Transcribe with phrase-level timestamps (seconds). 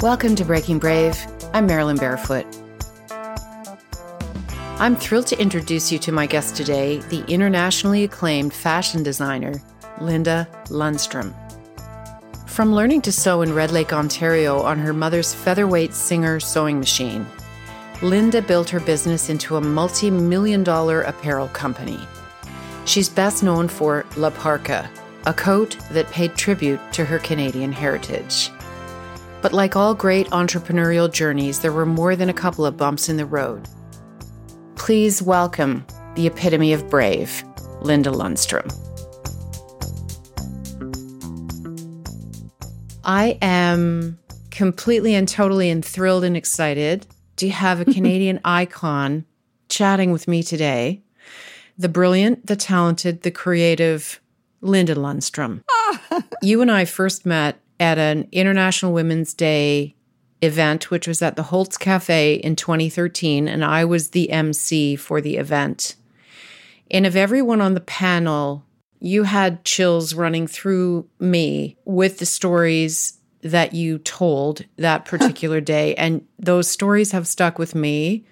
[0.00, 1.18] Welcome to Breaking Brave.
[1.52, 2.46] I'm Marilyn Barefoot.
[4.78, 9.60] I'm thrilled to introduce you to my guest today, the internationally acclaimed fashion designer,
[10.00, 11.34] Linda Lundstrom.
[12.48, 17.26] From learning to sew in Red Lake, Ontario on her mother's featherweight Singer sewing machine,
[18.00, 21.98] Linda built her business into a multi million dollar apparel company.
[22.84, 24.88] She's best known for La Parka,
[25.26, 28.52] a coat that paid tribute to her Canadian heritage.
[29.40, 33.16] But like all great entrepreneurial journeys, there were more than a couple of bumps in
[33.16, 33.68] the road.
[34.74, 37.44] Please welcome the epitome of brave,
[37.80, 38.68] Linda Lundstrom.
[43.04, 44.18] I am
[44.50, 49.24] completely and totally enthralled and excited to have a Canadian icon
[49.68, 51.00] chatting with me today.
[51.78, 54.20] The brilliant, the talented, the creative
[54.60, 55.62] Linda Lundstrom.
[56.42, 59.94] you and I first met at an International Women's Day
[60.42, 65.20] event, which was at the Holtz Cafe in 2013, and I was the MC for
[65.20, 65.96] the event.
[66.90, 68.64] And of everyone on the panel,
[69.00, 75.94] you had chills running through me with the stories that you told that particular day.
[75.94, 78.24] And those stories have stuck with me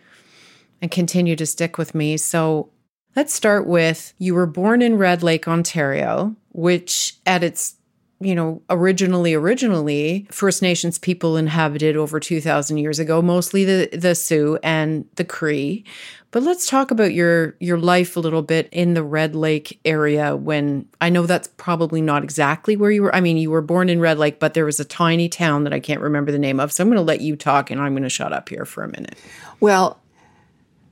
[0.82, 2.16] and continue to stick with me.
[2.16, 2.70] So
[3.14, 7.75] let's start with you were born in Red Lake, Ontario, which at its
[8.20, 14.14] you know, originally, originally, First Nations people inhabited over 2,000 years ago, mostly the, the
[14.14, 15.84] Sioux and the Cree.
[16.30, 20.36] But let's talk about your your life a little bit in the Red Lake area
[20.36, 23.14] when I know that's probably not exactly where you were.
[23.14, 25.72] I mean, you were born in Red Lake, but there was a tiny town that
[25.72, 26.72] I can't remember the name of.
[26.72, 28.82] So I'm going to let you talk and I'm going to shut up here for
[28.82, 29.14] a minute.
[29.60, 30.00] Well,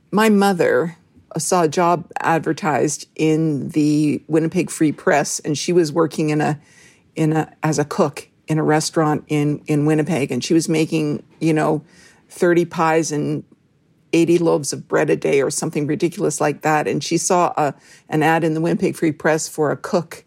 [0.09, 0.97] my mother
[1.37, 6.59] saw a job advertised in the Winnipeg Free Press and she was working in a
[7.15, 11.23] in a as a cook in a restaurant in in Winnipeg, and she was making
[11.39, 11.83] you know
[12.29, 13.43] thirty pies and
[14.13, 16.87] 80 loaves of bread a day or something ridiculous like that.
[16.87, 17.75] And she saw a,
[18.07, 20.23] an ad in the Winnipeg Free Press for a cook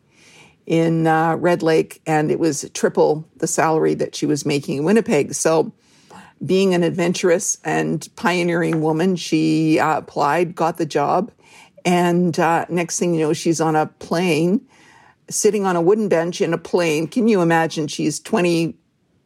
[0.67, 4.85] in uh, Red Lake, and it was triple the salary that she was making in
[4.85, 5.33] Winnipeg.
[5.33, 5.73] So,
[6.45, 11.33] being an adventurous and pioneering woman, she uh, applied, got the job,
[11.87, 14.61] and uh, next thing you know, she's on a plane
[15.31, 17.07] sitting on a wooden bench in a plane.
[17.07, 17.89] Can you imagine?
[17.89, 18.75] She's 20,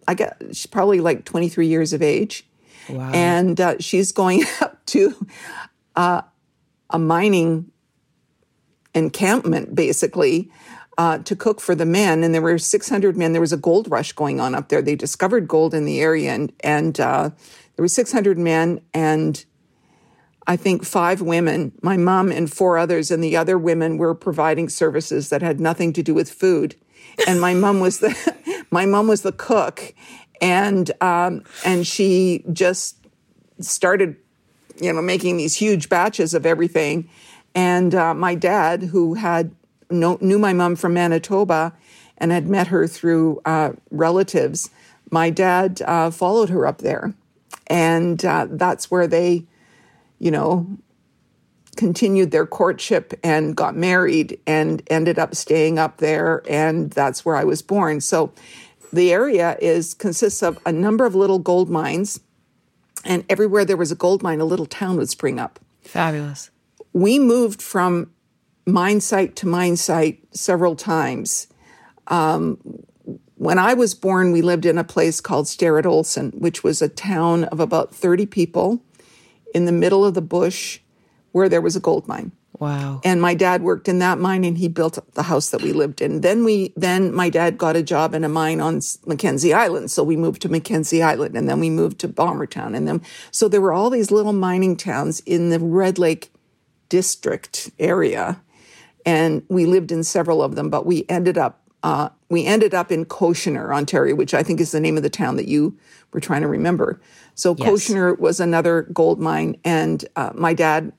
[0.08, 2.46] I guess she's probably like 23 years of age.
[2.88, 3.10] Wow.
[3.12, 5.26] And uh, she's going up to
[5.96, 6.22] uh,
[6.90, 7.70] a mining
[8.94, 10.50] encampment, basically,
[10.98, 12.22] uh, to cook for the men.
[12.22, 13.32] And there were 600 men.
[13.32, 14.82] There was a gold rush going on up there.
[14.82, 17.30] They discovered gold in the area, and, and uh,
[17.76, 18.80] there were 600 men.
[18.92, 19.44] And
[20.46, 24.68] I think five women, my mom and four others, and the other women were providing
[24.68, 26.74] services that had nothing to do with food.
[27.26, 29.94] And my mom was the my mom was the cook,
[30.40, 32.96] and um, and she just
[33.60, 34.16] started,
[34.80, 37.08] you know, making these huge batches of everything.
[37.54, 39.54] And uh, my dad, who had
[39.90, 41.74] know, knew my mom from Manitoba
[42.18, 44.70] and had met her through uh, relatives,
[45.10, 47.14] my dad uh, followed her up there,
[47.66, 49.46] and uh, that's where they
[50.22, 50.64] you know,
[51.76, 57.34] continued their courtship and got married and ended up staying up there and that's where
[57.34, 58.00] I was born.
[58.00, 58.32] So
[58.92, 62.20] the area is consists of a number of little gold mines
[63.04, 65.58] and everywhere there was a gold mine a little town would spring up.
[65.80, 66.50] Fabulous.
[66.92, 68.12] We moved from
[68.64, 71.48] mine site to mine site several times.
[72.06, 72.60] Um,
[73.34, 76.88] when I was born, we lived in a place called Starratt Olsen, which was a
[76.88, 78.84] town of about 30 people
[79.54, 80.80] in the middle of the bush
[81.32, 82.32] where there was a gold mine.
[82.58, 83.00] Wow.
[83.02, 86.00] And my dad worked in that mine and he built the house that we lived
[86.00, 86.20] in.
[86.20, 89.90] Then we then my dad got a job in a mine on Mackenzie Island.
[89.90, 93.48] So we moved to Mackenzie Island and then we moved to Balmertown and then so
[93.48, 96.30] there were all these little mining towns in the Red Lake
[96.88, 98.40] district area.
[99.04, 102.92] And we lived in several of them, but we ended up uh, we ended up
[102.92, 105.76] in Cochenour, Ontario, which I think is the name of the town that you
[106.12, 107.00] were trying to remember.
[107.34, 107.68] So yes.
[107.68, 110.92] Cochenour was another gold mine, and uh, my dad,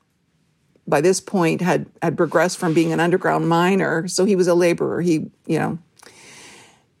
[0.86, 4.54] by this point, had had progressed from being an underground miner, so he was a
[4.54, 5.00] laborer.
[5.00, 5.78] He, you know,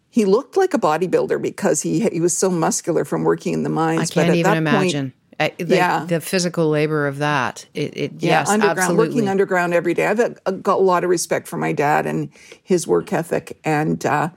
[0.08, 3.70] he looked like a bodybuilder because he he was so muscular from working in the
[3.70, 4.10] mines.
[4.10, 5.10] I can't even imagine.
[5.10, 6.04] Point, uh, the, yeah.
[6.04, 7.66] the physical labor of that.
[7.74, 9.08] It, it yeah, yes, underground, absolutely.
[9.08, 10.06] working underground every day.
[10.06, 12.30] I've uh, got a lot of respect for my dad and
[12.62, 13.58] his work ethic.
[13.64, 14.30] And uh,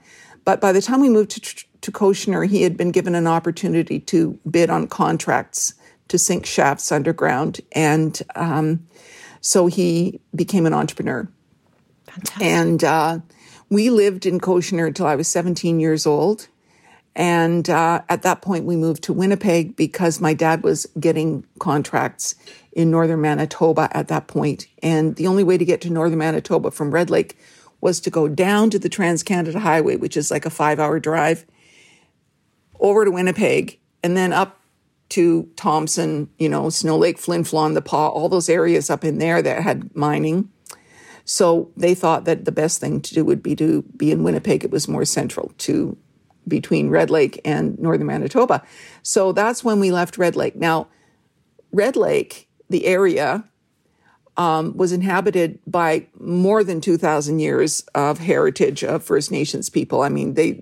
[0.44, 4.00] but by the time we moved to to Cochenour, he had been given an opportunity
[4.00, 5.74] to bid on contracts
[6.08, 8.86] to sink shafts underground, and um,
[9.40, 11.28] so he became an entrepreneur.
[12.06, 12.42] Fantastic.
[12.42, 13.18] And uh,
[13.68, 16.48] we lived in Cochenour until I was 17 years old.
[17.14, 22.36] And uh, at that point, we moved to Winnipeg because my dad was getting contracts
[22.72, 24.68] in northern Manitoba at that point.
[24.82, 27.36] And the only way to get to northern Manitoba from Red Lake
[27.80, 31.00] was to go down to the Trans Canada Highway, which is like a five hour
[31.00, 31.44] drive,
[32.80, 34.60] over to Winnipeg, and then up
[35.10, 39.18] to Thompson, you know, Snow Lake, Flin Flon, the Pas, all those areas up in
[39.18, 40.50] there that had mining.
[41.24, 44.64] So they thought that the best thing to do would be to be in Winnipeg.
[44.64, 45.96] It was more central to
[46.46, 48.62] between Red Lake and northern Manitoba.
[49.02, 50.56] So that's when we left Red Lake.
[50.56, 50.88] Now,
[51.72, 53.44] Red Lake, the area,
[54.38, 60.02] um, was inhabited by more than 2,000 years of heritage of First Nations people.
[60.02, 60.60] I mean, they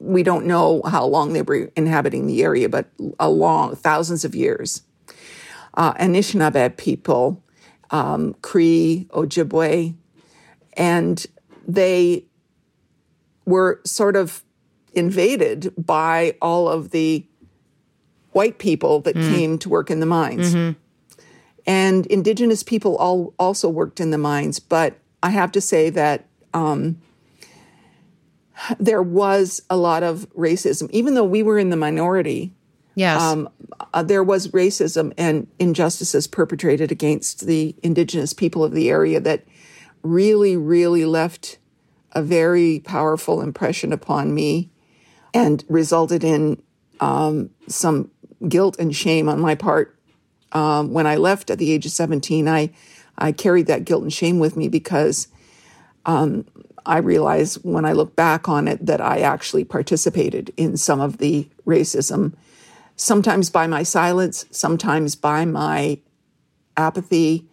[0.00, 2.88] we don't know how long they were inhabiting the area, but
[3.20, 4.82] a long thousands of years.
[5.74, 7.44] Uh, Anishinaabe people,
[7.90, 9.94] um, Cree, Ojibwe,
[10.72, 11.26] and
[11.68, 12.24] they
[13.44, 14.42] were sort of
[14.94, 17.24] invaded by all of the
[18.32, 19.34] white people that mm.
[19.34, 20.54] came to work in the mines.
[20.54, 20.78] Mm-hmm.
[21.66, 26.26] And indigenous people all also worked in the mines, but I have to say that
[26.54, 27.00] um,
[28.78, 32.52] there was a lot of racism, even though we were in the minority.
[32.94, 33.48] Yes, um,
[33.94, 39.44] uh, there was racism and injustices perpetrated against the indigenous people of the area that
[40.02, 41.58] really, really left
[42.12, 44.70] a very powerful impression upon me
[45.32, 46.60] and resulted in
[47.00, 48.10] um, some
[48.48, 49.96] guilt and shame on my part.
[50.52, 52.70] Um, when I left at the age of 17, I,
[53.16, 55.28] I carried that guilt and shame with me because
[56.06, 56.44] um,
[56.86, 61.18] I realize when I look back on it that I actually participated in some of
[61.18, 62.34] the racism,
[62.96, 65.98] sometimes by my silence, sometimes by my
[66.76, 67.48] apathy,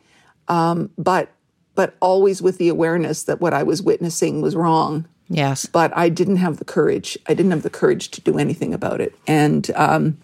[0.47, 1.31] um, but
[1.75, 5.65] but always with the awareness that what I was witnessing was wrong Yes.
[5.65, 7.18] But I didn't have the courage.
[7.27, 9.15] I didn't have the courage to do anything about it.
[9.27, 10.18] And, um,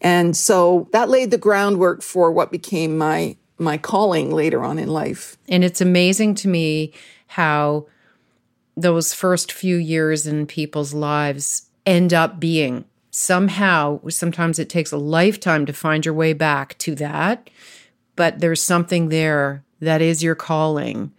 [0.00, 4.88] and so that laid the groundwork for what became my, my calling later on in
[4.88, 5.36] life.
[5.48, 6.92] And it's amazing to me
[7.30, 7.86] how
[8.76, 14.96] those first few years in people's lives end up being somehow, sometimes it takes a
[14.96, 17.50] lifetime to find your way back to that,
[18.16, 21.12] but there's something there that is your calling.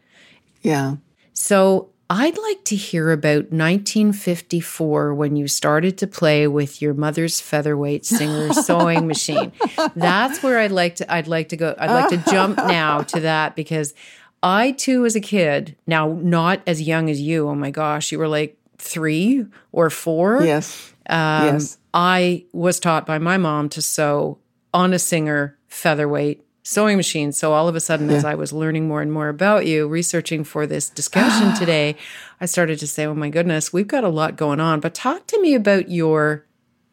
[0.62, 0.96] Yeah.
[1.34, 7.40] So I'd like to hear about 1954 when you started to play with your mother's
[7.40, 9.54] featherweight singer sewing machine.
[9.96, 13.22] That's where I'd like to I'd like to go I'd like to jump now to
[13.22, 13.94] that because
[14.43, 17.47] I too as a kid, now not as young as you.
[17.49, 20.43] Oh my gosh, you were like 3 or 4.
[20.43, 20.93] Yes.
[21.07, 21.77] Um, yes.
[21.93, 24.39] I was taught by my mom to sew
[24.73, 27.31] on a singer featherweight sewing machine.
[27.31, 28.17] So all of a sudden, yeah.
[28.17, 31.95] as I was learning more and more about you, researching for this discussion today,
[32.39, 34.79] I started to say, oh my goodness, we've got a lot going on.
[34.79, 36.45] But talk to me about your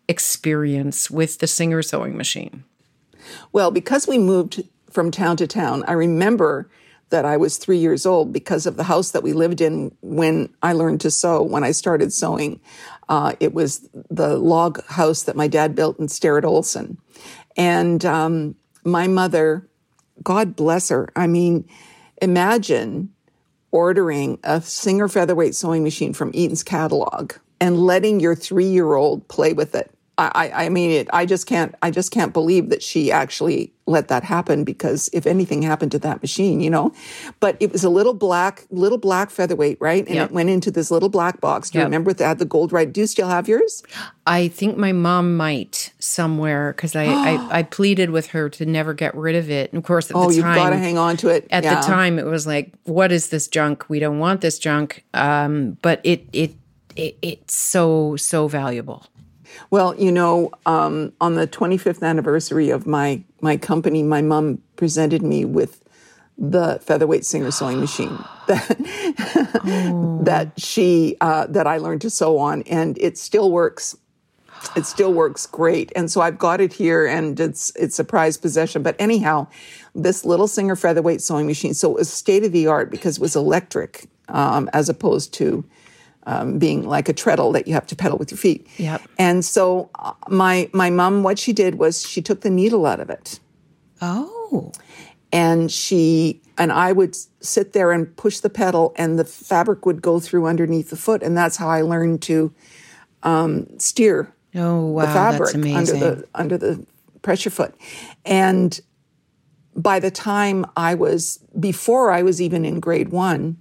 [0.08, 2.64] experience with the Singer sewing machine.
[3.52, 6.70] Well, because we moved from town to town, I remember
[7.10, 10.52] that I was three years old because of the house that we lived in when
[10.62, 12.60] I learned to sew, when I started sewing.
[13.08, 16.98] Uh, it was the log house that my dad built in Starratt Olsen.
[17.56, 19.68] And um, my mother,
[20.22, 21.08] God bless her.
[21.16, 21.68] I mean,
[22.20, 23.12] imagine
[23.70, 29.26] ordering a Singer featherweight sewing machine from Eaton's catalog and letting your three year old
[29.28, 29.90] play with it.
[30.18, 34.08] I, I mean, it, I just can't, I just can't believe that she actually let
[34.08, 36.92] that happen because if anything happened to that machine, you know,
[37.38, 40.04] but it was a little black, little black featherweight, right?
[40.06, 40.30] And yep.
[40.30, 41.70] it went into this little black box.
[41.70, 41.86] Do you yep.
[41.86, 42.92] remember that the gold right?
[42.92, 43.84] Do you still have yours?
[44.26, 48.94] I think my mom might somewhere because I, I, I, pleaded with her to never
[48.94, 49.72] get rid of it.
[49.72, 51.46] And of course, at oh, the you've got to hang on to it.
[51.50, 51.80] At yeah.
[51.80, 53.88] the time, it was like, what is this junk?
[53.88, 55.04] We don't want this junk.
[55.14, 56.54] Um, but it, it,
[56.96, 59.06] it, it's so, so valuable.
[59.70, 65.22] Well, you know, um, on the 25th anniversary of my my company, my mom presented
[65.22, 65.84] me with
[66.36, 68.76] the featherweight singer sewing machine that
[69.66, 70.20] oh.
[70.22, 73.96] that she uh, that I learned to sew on, and it still works.
[74.74, 78.42] It still works great, and so I've got it here, and it's it's a prized
[78.42, 78.82] possession.
[78.82, 79.46] But anyhow,
[79.94, 83.20] this little Singer featherweight sewing machine, so it was state of the art because it
[83.20, 85.64] was electric um, as opposed to
[86.24, 88.66] um, being like a treadle that you have to pedal with your feet.
[88.76, 89.02] Yep.
[89.18, 93.00] And so uh, my my mom, what she did was she took the needle out
[93.00, 93.40] of it.
[94.00, 94.72] Oh.
[95.32, 100.02] And she and I would sit there and push the pedal, and the fabric would
[100.02, 102.52] go through underneath the foot, and that's how I learned to
[103.22, 104.34] um, steer.
[104.54, 106.86] Oh wow, the fabric under the under the
[107.22, 107.74] pressure foot,
[108.24, 108.80] and
[109.76, 113.58] by the time I was before I was even in grade one,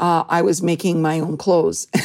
[0.00, 1.86] uh, I was making my own clothes.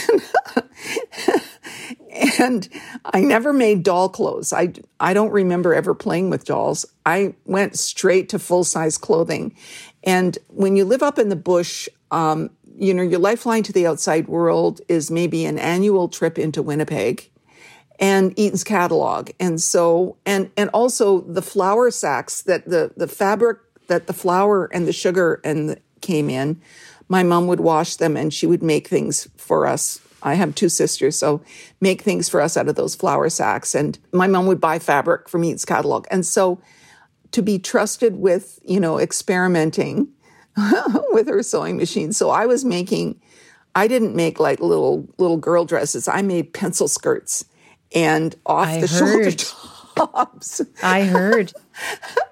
[2.40, 2.70] and
[3.06, 4.54] I never made doll clothes.
[4.54, 6.86] I, I don't remember ever playing with dolls.
[7.06, 9.56] I went straight to full size clothing.
[10.04, 13.88] And when you live up in the bush, um, you know, your lifeline to the
[13.88, 17.32] outside world is maybe an annual trip into Winnipeg
[17.98, 19.32] and Eaton's catalog.
[19.40, 24.66] And so, and, and also the flour sacks that the, the fabric that the flour
[24.66, 26.62] and the sugar and the, came in,
[27.08, 30.00] my mom would wash them and she would make things for us.
[30.24, 31.42] I have two sisters, so
[31.82, 33.76] make things for us out of those flour sacks.
[33.76, 36.08] And my mom would buy fabric from Eaton's catalog.
[36.10, 36.60] And so
[37.32, 40.08] to be trusted with, you know, experimenting
[41.12, 42.12] with her sewing machine.
[42.14, 43.22] So I was making,
[43.76, 46.08] I didn't make like little little girl dresses.
[46.08, 47.46] I made pencil skirts
[47.94, 49.42] and off I the heard.
[49.42, 49.54] shoulder
[49.96, 50.62] tops.
[50.82, 51.54] I heard.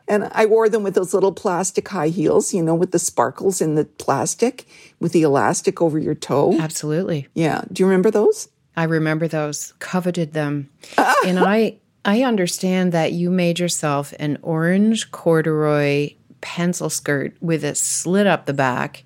[0.08, 3.62] And I wore them with those little plastic high heels, you know, with the sparkles
[3.62, 4.66] in the plastic,
[5.00, 6.58] with the elastic over your toe.
[6.60, 7.28] Absolutely.
[7.34, 7.62] Yeah.
[7.72, 8.50] Do you remember those?
[8.76, 10.70] I remember those, coveted them.
[11.26, 17.74] and I I understand that you made yourself an orange corduroy pencil skirt with a
[17.76, 19.04] slit up the back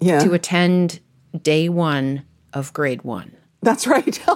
[0.00, 0.18] Yeah.
[0.20, 1.00] to attend
[1.42, 2.22] day 1
[2.52, 3.32] of grade 1.
[3.60, 4.20] That's right.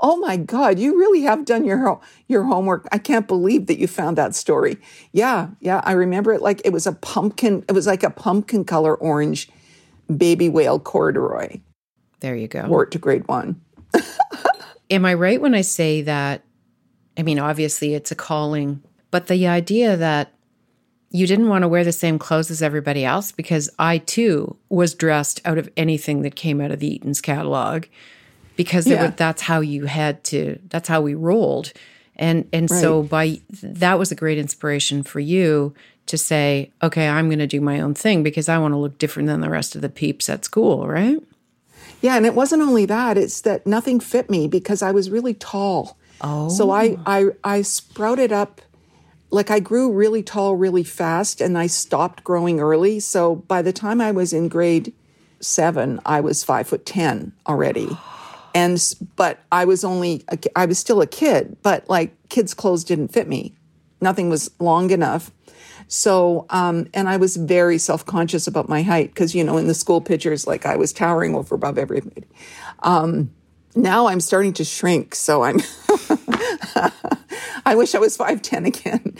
[0.00, 2.86] oh my God, you really have done your your homework.
[2.92, 4.76] I can't believe that you found that story.
[5.12, 7.64] Yeah, yeah, I remember it like it was a pumpkin.
[7.68, 9.48] It was like a pumpkin color orange
[10.14, 11.60] baby whale corduroy.
[12.20, 12.66] There you go.
[12.66, 13.60] Wore to grade one.
[14.90, 16.42] Am I right when I say that?
[17.18, 20.32] I mean, obviously it's a calling, but the idea that
[21.10, 24.94] you didn't want to wear the same clothes as everybody else because I too was
[24.94, 27.86] dressed out of anything that came out of the Eaton's catalog
[28.56, 29.06] because it Yeah.
[29.06, 31.72] was, that's how you had to, that's how we rolled.
[32.16, 35.74] And, and so by that was a great inspiration for you
[36.06, 38.96] to say, okay, I'm going to do my own thing because I want to look
[38.98, 41.18] different than the rest of the peeps at school, right?
[42.00, 45.34] Yeah, and it wasn't only that; it's that nothing fit me because I was really
[45.34, 45.96] tall.
[46.20, 46.48] Oh.
[46.48, 47.02] So I oh.
[47.06, 48.60] I I sprouted up
[49.30, 53.00] like I grew really tall really fast and I stopped growing early.
[53.00, 54.92] So by the time I was in grade
[55.40, 57.88] 7, I was 5 foot 10 already.
[58.08, 58.15] Oh,
[58.56, 62.84] And but I was only a I was still a kid, but like kids clothes
[62.84, 63.54] didn't fit me.
[64.00, 65.30] Nothing was long enough.
[65.88, 69.66] So, um, and I was very self conscious about my height because, you know, in
[69.66, 72.24] the school pictures, like I was towering over above everybody.
[72.80, 73.30] Um,
[73.74, 75.14] now I'm starting to shrink.
[75.14, 75.60] So I'm,
[77.66, 79.16] I wish I was 5'10 again.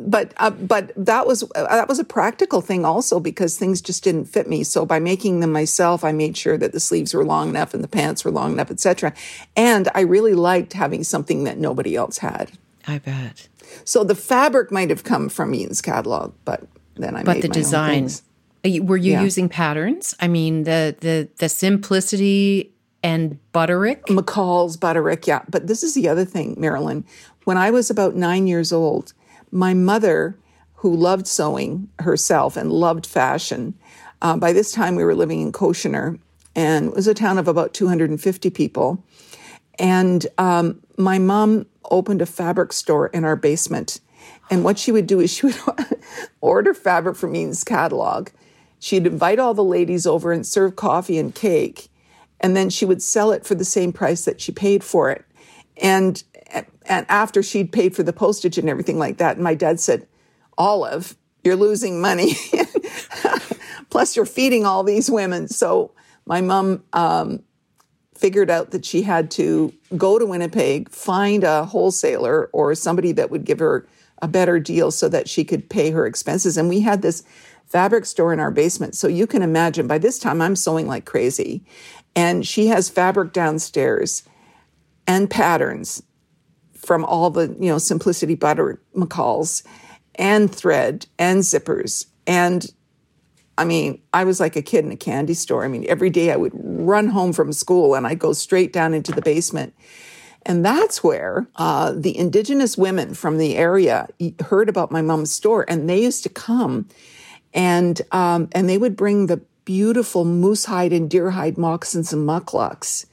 [0.00, 4.04] But, uh, but that was, uh, that was a practical thing also because things just
[4.04, 4.62] didn't fit me.
[4.62, 7.82] So by making them myself, I made sure that the sleeves were long enough and
[7.82, 9.12] the pants were long enough, etc.
[9.56, 12.52] And I really liked having something that nobody else had.
[12.86, 13.48] I bet.
[13.84, 16.62] So the fabric might have come from Eaton's catalog, but
[16.94, 18.22] then I but made the design things.
[18.64, 19.22] Are you- were you Yeah.
[19.22, 22.72] using patterns i mean the the the simplicity
[23.04, 25.42] and butterick McCall's Butterick, yeah.
[25.48, 27.04] But this is the other thing, Marilyn.
[27.44, 29.12] When I was about nine years old,
[29.50, 30.38] my mother,
[30.76, 33.74] who loved sewing herself and loved fashion,
[34.22, 36.18] uh, by this time we were living in Cochenour,
[36.54, 39.04] and it was a town of about 250 people.
[39.78, 44.00] And um, my mom opened a fabric store in our basement.
[44.50, 45.58] And what she would do is she would
[46.40, 48.30] order fabric from Eaton's catalog.
[48.80, 51.88] She'd invite all the ladies over and serve coffee and cake.
[52.40, 55.24] And then she would sell it for the same price that she paid for it.
[55.76, 56.22] And,
[56.88, 60.06] and after she'd paid for the postage and everything like that, And my dad said,
[60.56, 62.32] Olive, you're losing money.
[63.90, 65.48] Plus, you're feeding all these women.
[65.48, 65.92] So
[66.26, 67.42] my mom um,
[68.14, 73.30] figured out that she had to go to Winnipeg, find a wholesaler or somebody that
[73.30, 73.86] would give her
[74.20, 76.56] a better deal so that she could pay her expenses.
[76.56, 77.22] And we had this
[77.66, 78.96] fabric store in our basement.
[78.96, 81.64] So you can imagine by this time I'm sewing like crazy.
[82.16, 84.24] And she has fabric downstairs
[85.06, 86.02] and patterns
[86.88, 89.62] from all the, you know, Simplicity Butter McCalls
[90.14, 92.06] and thread and zippers.
[92.26, 92.66] And
[93.58, 95.66] I mean, I was like a kid in a candy store.
[95.66, 98.94] I mean, every day I would run home from school and I'd go straight down
[98.94, 99.74] into the basement.
[100.46, 104.08] And that's where uh, the indigenous women from the area
[104.40, 106.88] heard about my mom's store, and they used to come,
[107.52, 112.26] and um, and they would bring the beautiful moose hide and deer hide moccasins and
[112.26, 113.04] mukluks,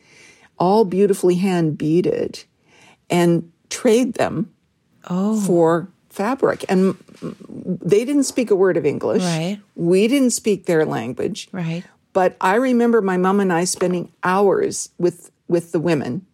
[0.58, 2.46] all beautifully hand beaded,
[3.10, 4.54] and trade them
[5.46, 6.66] for fabric.
[6.70, 9.24] And they didn't speak a word of English.
[9.24, 9.60] Right.
[9.76, 11.50] We didn't speak their language.
[11.52, 16.26] right But I remember my mom and I spending hours with with the women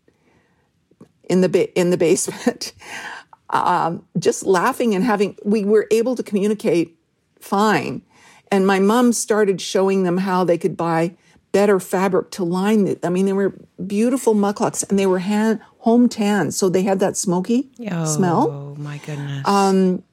[1.24, 2.74] in the ba- in the basement,
[3.50, 5.38] um, just laughing and having.
[5.44, 6.98] We were able to communicate
[7.40, 8.04] fine,
[8.52, 11.16] and my mom started showing them how they could buy
[11.52, 13.00] better fabric to line it.
[13.04, 16.52] I mean, they were beautiful mukluks, and they were hand home tan.
[16.52, 18.52] So they had that smoky oh, smell.
[18.52, 19.48] Oh my goodness.
[19.48, 20.04] Um,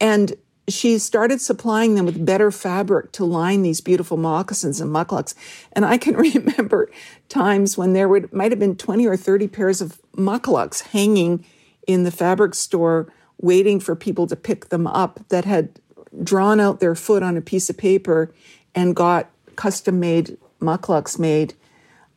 [0.00, 0.34] and
[0.66, 5.34] she started supplying them with better fabric to line these beautiful moccasins and mukluks.
[5.72, 6.90] And I can remember
[7.28, 11.44] times when there would might have been 20 or 30 pairs of mukluks hanging
[11.86, 15.80] in the fabric store waiting for people to pick them up that had
[16.22, 18.32] drawn out their foot on a piece of paper
[18.74, 21.52] and got custom made mukluks made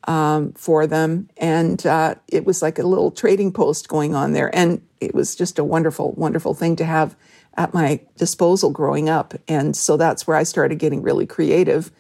[0.08, 1.30] um, for them.
[1.38, 4.54] And uh, it was like a little trading post going on there.
[4.56, 7.16] And it was just a wonderful, wonderful thing to have
[7.56, 9.34] at my disposal growing up.
[9.48, 11.92] And so that's where I started getting really creative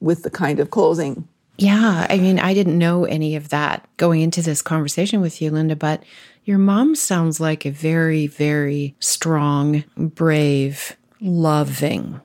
[0.00, 1.26] with the kind of clothing.
[1.56, 2.06] Yeah.
[2.08, 5.74] I mean, I didn't know any of that going into this conversation with you, Linda,
[5.74, 6.04] but
[6.44, 12.20] your mom sounds like a very, very strong, brave, loving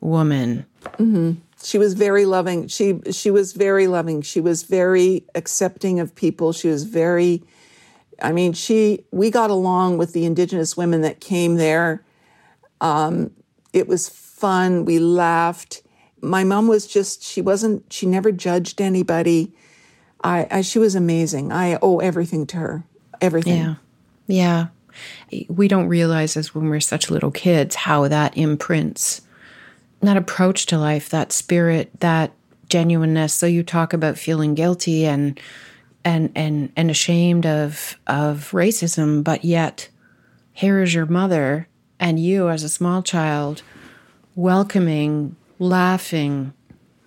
[0.00, 0.64] woman.
[0.84, 1.32] Mm-hmm.
[1.62, 2.68] She was very loving.
[2.68, 4.22] She she was very loving.
[4.22, 6.52] She was very accepting of people.
[6.52, 7.42] She was very
[8.20, 12.04] I mean, she we got along with the indigenous women that came there.
[12.80, 13.32] Um,
[13.72, 14.84] it was fun.
[14.84, 15.82] We laughed.
[16.20, 19.52] My mom was just she wasn't she never judged anybody.
[20.22, 21.52] I, I she was amazing.
[21.52, 22.84] I owe everything to her.
[23.20, 23.56] Everything.
[23.56, 23.74] Yeah.
[24.26, 24.66] Yeah.
[25.48, 29.22] We don't realize as when we're such little kids how that imprints
[30.00, 32.32] that approach to life, that spirit, that
[32.68, 33.34] genuineness.
[33.34, 35.38] So you talk about feeling guilty and
[36.04, 39.88] and and and ashamed of of racism, but yet
[40.52, 43.62] here is your mother and you as a small child
[44.34, 46.52] welcoming, laughing,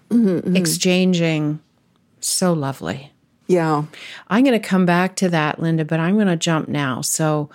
[0.10, 0.56] mm-hmm, mm-hmm.
[0.56, 1.60] exchanging.
[2.20, 3.12] So lovely.
[3.48, 3.84] Yeah.
[4.30, 7.02] I'm going to come back to that, Linda, but I'm going to jump now.
[7.02, 7.50] So,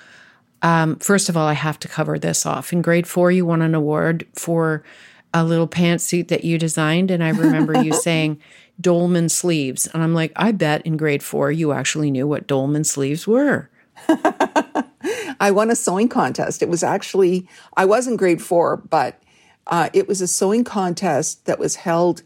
[0.63, 2.73] um, first of all, I have to cover this off.
[2.73, 4.83] In grade four, you won an award for
[5.35, 7.11] a little pantsuit that you designed.
[7.11, 8.41] And I remember you saying
[8.81, 9.87] dolman sleeves.
[9.87, 13.71] And I'm like, I bet in grade four you actually knew what dolman sleeves were.
[15.41, 16.63] I won a sewing contest.
[16.63, 19.23] It was actually, I was in grade four, but
[19.67, 22.23] uh, it was a sewing contest that was held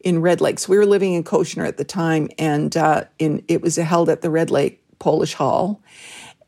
[0.00, 0.58] in Red Lake.
[0.58, 4.08] So we were living in Cochenour at the time, and uh, in, it was held
[4.08, 5.80] at the Red Lake Polish Hall.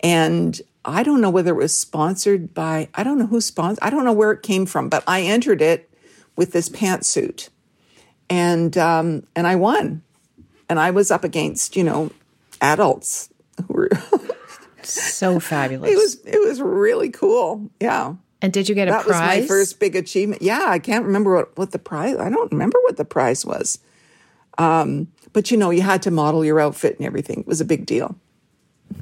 [0.01, 3.90] And I don't know whether it was sponsored by, I don't know who sponsored, I
[3.90, 5.90] don't know where it came from, but I entered it
[6.37, 7.49] with this pantsuit,
[8.29, 10.03] and um, and I won,
[10.68, 12.11] and I was up against you know
[12.61, 13.29] adults
[13.66, 13.90] who were
[14.83, 15.90] so fabulous.
[15.90, 17.70] It was it was really cool.
[17.81, 18.14] Yeah.
[18.42, 19.18] And did you get a that prize?
[19.18, 20.42] That was my first big achievement.
[20.42, 22.16] Yeah, I can't remember what, what the prize.
[22.16, 23.79] I don't remember what the prize was.
[24.59, 27.40] Um, but you know, you had to model your outfit and everything.
[27.40, 28.14] It was a big deal.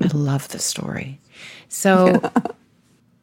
[0.01, 1.21] I love the story.
[1.69, 2.31] So yeah.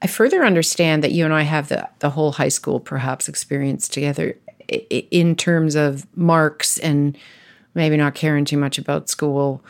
[0.02, 3.88] I further understand that you and I have the, the whole high school perhaps experience
[3.88, 4.38] together
[4.68, 7.18] in terms of marks and
[7.76, 9.64] maybe not caring too much about school.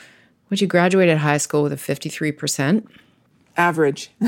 [0.50, 2.88] Would you graduate at high school with a 53%?
[3.58, 4.12] Average.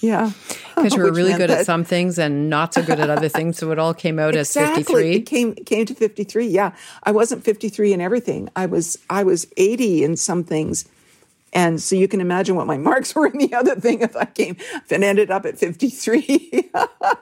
[0.00, 0.30] yeah.
[0.74, 3.28] Because you were really good that, at some things and not so good at other
[3.30, 3.56] things.
[3.56, 4.80] So it all came out exactly.
[4.82, 5.14] as 53.
[5.14, 6.46] It came came to 53.
[6.46, 6.74] Yeah.
[7.02, 8.50] I wasn't 53 in everything.
[8.54, 10.84] I was I was 80 in some things
[11.52, 14.26] and so you can imagine what my marks were in the other thing if I
[14.26, 14.56] came
[14.88, 16.70] it ended up at 53.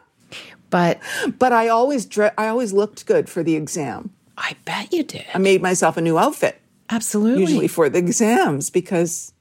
[0.71, 1.01] but
[1.39, 4.11] but I always dre- I always looked good for the exam.
[4.37, 5.27] I bet you did.
[5.35, 6.61] I made myself a new outfit.
[6.91, 7.43] Absolutely.
[7.43, 9.33] Usually for the exams because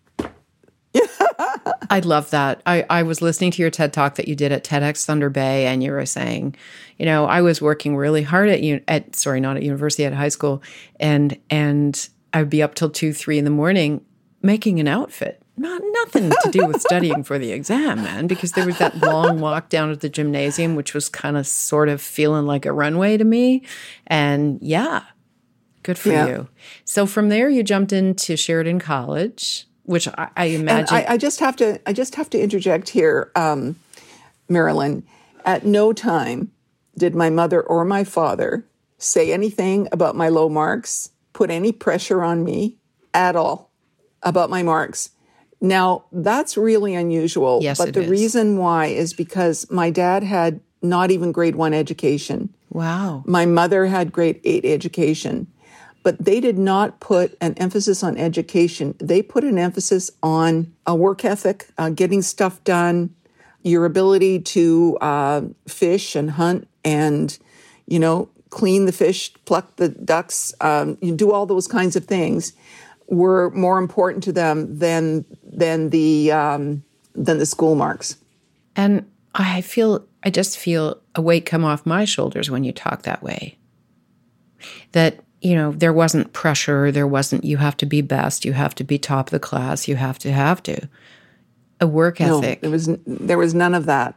[1.90, 2.62] I love that.
[2.66, 5.68] I, I was listening to your TED talk that you did at TEDx Thunder Bay,
[5.68, 6.56] and you were saying,
[6.98, 10.14] you know, I was working really hard at you at sorry, not at university, at
[10.14, 10.62] high school,
[11.00, 14.04] and and I would be up till two, three in the morning,
[14.42, 15.42] making an outfit.
[15.60, 19.40] Not nothing to do with studying for the exam, man, because there was that long
[19.42, 23.18] walk down to the gymnasium, which was kind of sort of feeling like a runway
[23.18, 23.64] to me.
[24.06, 25.04] And yeah,
[25.82, 26.28] good for yeah.
[26.28, 26.48] you.
[26.86, 30.96] So from there, you jumped into Sheridan College, which I, I imagine.
[30.96, 31.82] I, I, just have to.
[31.88, 33.78] I just have to interject here, um,
[34.48, 35.04] Marilyn.
[35.44, 36.52] At no time
[36.98, 38.66] did my mother or my father
[38.98, 42.76] say anything about my low marks, put any pressure on me
[43.14, 43.67] at all
[44.24, 45.12] about my marks.
[45.60, 47.60] Now, that's really unusual.
[47.62, 48.10] Yes, but the is.
[48.10, 52.54] reason why is because my dad had not even grade one education.
[52.70, 53.24] Wow.
[53.26, 55.48] My mother had grade eight education.
[56.04, 58.96] But they did not put an emphasis on education.
[59.00, 63.14] They put an emphasis on a work ethic, uh, getting stuff done,
[63.64, 67.38] your ability to uh, fish and hunt and,
[67.88, 72.06] you know, clean the fish, pluck the ducks, um, you do all those kinds of
[72.06, 72.54] things
[73.08, 76.84] were more important to them than than the um,
[77.16, 78.18] than the school marks.
[78.76, 83.04] And I feel I just feel a weight come off my shoulders when you talk
[83.04, 83.58] that way.
[84.92, 86.92] That you know, there wasn't pressure.
[86.92, 88.44] There wasn't, you have to be best.
[88.44, 89.88] You have to be top of the class.
[89.88, 90.90] You have to, have to.
[91.80, 92.64] A work ethic.
[92.64, 94.16] No, there was, there was none of that.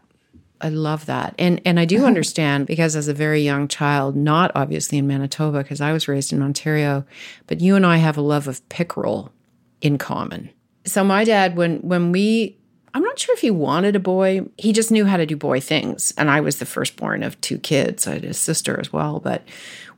[0.61, 1.35] I love that.
[1.39, 2.07] And and I do uh-huh.
[2.07, 6.33] understand because as a very young child, not obviously in Manitoba because I was raised
[6.33, 7.05] in Ontario,
[7.47, 9.33] but you and I have a love of pickerel
[9.81, 10.51] in common.
[10.85, 12.57] So my dad when when we
[12.93, 14.47] I'm not sure if he wanted a boy.
[14.59, 16.13] He just knew how to do boy things.
[16.19, 18.07] And I was the firstborn of two kids.
[18.07, 19.21] I had a sister as well.
[19.21, 19.45] But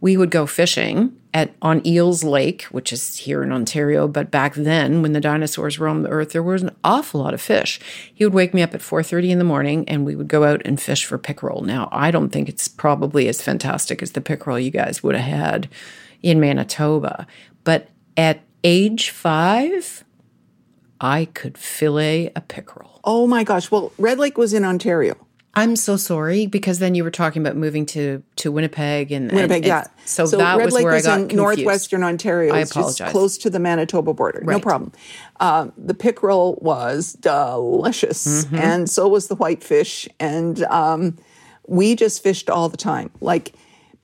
[0.03, 4.09] we would go fishing at on Eels Lake, which is here in Ontario.
[4.09, 7.41] But back then, when the dinosaurs roamed the earth, there was an awful lot of
[7.41, 7.79] fish.
[8.12, 10.61] He would wake me up at 4:30 in the morning, and we would go out
[10.65, 11.62] and fish for pickerel.
[11.62, 15.38] Now, I don't think it's probably as fantastic as the pickerel you guys would have
[15.38, 15.69] had
[16.21, 17.27] in Manitoba,
[17.62, 20.03] but at age five,
[21.01, 23.01] I could fillet a pickerel.
[23.05, 23.71] Oh my gosh!
[23.71, 25.15] Well, Red Lake was in Ontario.
[25.55, 29.59] I'm so sorry because then you were talking about moving to to Winnipeg and Winnipeg,
[29.59, 29.85] and, yeah.
[30.07, 31.37] So, so that Red was Lake where I got in confused.
[31.37, 32.55] northwestern Ontario.
[32.55, 33.12] I apologize.
[33.12, 34.41] close to the Manitoba border.
[34.43, 34.93] No problem.
[35.41, 38.57] Uh, the pickerel was delicious, Mm-hmm.
[38.57, 40.09] and so was the whitefish.
[40.19, 41.19] And um,
[41.67, 43.11] we just fished all the time.
[43.21, 43.53] Like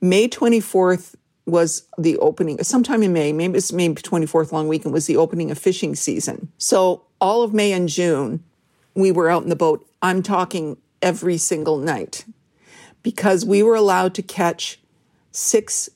[0.01, 1.15] May twenty fourth
[1.47, 2.61] was the opening.
[2.63, 5.95] Sometime in May, maybe it's May twenty fourth long weekend was the opening of fishing
[5.95, 6.51] season.
[6.59, 8.43] So all of May and June,
[8.93, 9.83] we were out in the boat.
[10.03, 12.25] I'm talking every single night
[13.03, 14.79] because we were allowed to catch
[15.31, 15.89] six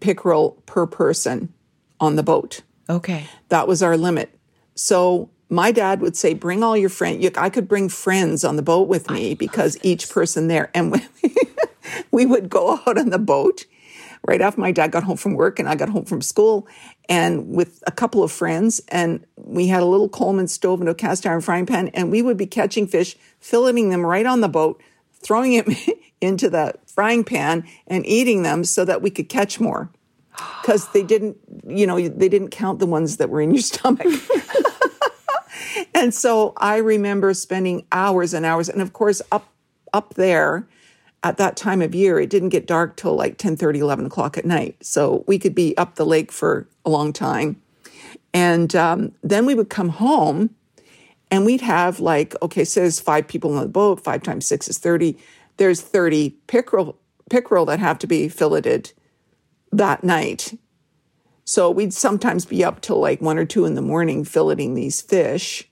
[0.00, 1.52] pickerel per person
[2.00, 2.62] on the boat.
[2.88, 3.26] Okay.
[3.48, 4.36] That was our limit.
[4.74, 8.62] So my dad would say, "Bring all your friends." I could bring friends on the
[8.62, 11.06] boat with me because each person there, and we,
[12.10, 13.66] we would go out on the boat
[14.26, 16.66] right after my dad got home from work and I got home from school,
[17.08, 20.94] and with a couple of friends, and we had a little Coleman stove and a
[20.94, 24.48] cast iron frying pan, and we would be catching fish, filleting them right on the
[24.48, 24.80] boat,
[25.12, 25.66] throwing it
[26.20, 29.90] into the frying pan, and eating them so that we could catch more
[30.60, 34.06] because they didn't, you know, they didn't count the ones that were in your stomach.
[35.94, 39.48] and so I remember spending hours and hours, and of course, up
[39.92, 40.66] up there
[41.22, 44.36] at that time of year, it didn't get dark till like 10 30, 11 o'clock
[44.36, 44.76] at night.
[44.84, 47.60] So we could be up the lake for a long time.
[48.34, 50.50] And um, then we would come home
[51.30, 54.68] and we'd have like, okay, so there's five people on the boat, five times six
[54.68, 55.16] is 30.
[55.56, 56.98] There's 30 pickerel,
[57.30, 58.92] pickerel that have to be filleted
[59.70, 60.58] that night.
[61.44, 65.00] So we'd sometimes be up till like one or two in the morning filleting these
[65.00, 65.68] fish.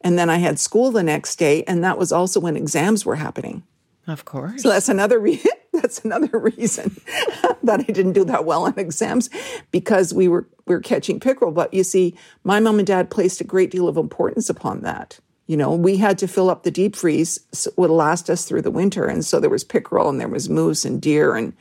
[0.00, 3.16] And then I had school the next day, and that was also when exams were
[3.16, 3.62] happening.
[4.06, 4.62] Of course.
[4.62, 7.00] So that's another re- that's another reason
[7.62, 9.30] that I didn't do that well on exams
[9.70, 11.52] because we were we were catching pickerel.
[11.52, 15.18] But you see, my mom and dad placed a great deal of importance upon that.
[15.46, 18.46] You know, we had to fill up the deep freeze so it would last us
[18.46, 21.54] through the winter, and so there was pickerel and there was moose and deer and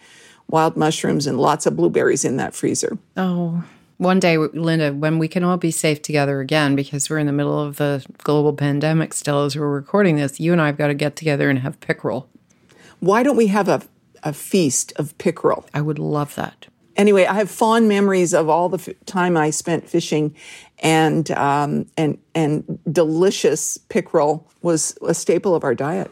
[0.50, 2.98] wild mushrooms and lots of blueberries in that freezer.
[3.18, 3.64] Oh,
[3.98, 7.34] one day, Linda, when we can all be safe together again, because we're in the
[7.34, 10.88] middle of the global pandemic still as we're recording this, you and I have got
[10.88, 12.28] to get together and have pickerel.
[13.04, 13.82] Why don't we have a
[14.26, 15.66] a feast of pickerel?
[15.74, 16.68] I would love that.
[16.96, 20.34] anyway, I have fond memories of all the f- time I spent fishing,
[20.80, 26.10] and um, and and delicious pickerel was a staple of our diet.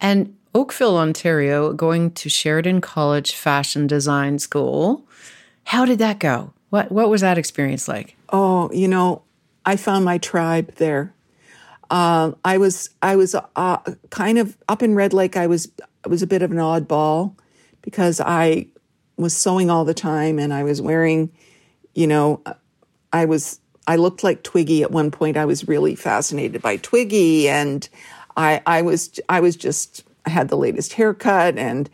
[0.00, 5.04] And Oakville, Ontario, going to Sheridan College Fashion Design School.
[5.64, 6.52] How did that go?
[6.70, 8.16] What what was that experience like?
[8.30, 9.22] Oh, you know,
[9.64, 11.14] I found my tribe there.
[11.90, 13.78] Um, I was I was uh,
[14.10, 15.36] kind of up in Red Lake.
[15.36, 15.68] I was
[16.04, 17.34] I was a bit of an oddball
[17.82, 18.66] because I
[19.16, 21.30] was sewing all the time and I was wearing,
[21.94, 22.42] you know,
[23.12, 25.36] I was I looked like Twiggy at one point.
[25.36, 27.88] I was really fascinated by Twiggy, and
[28.36, 31.88] I I was I was just I had the latest haircut, and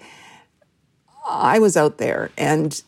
[1.26, 2.82] I was out there, and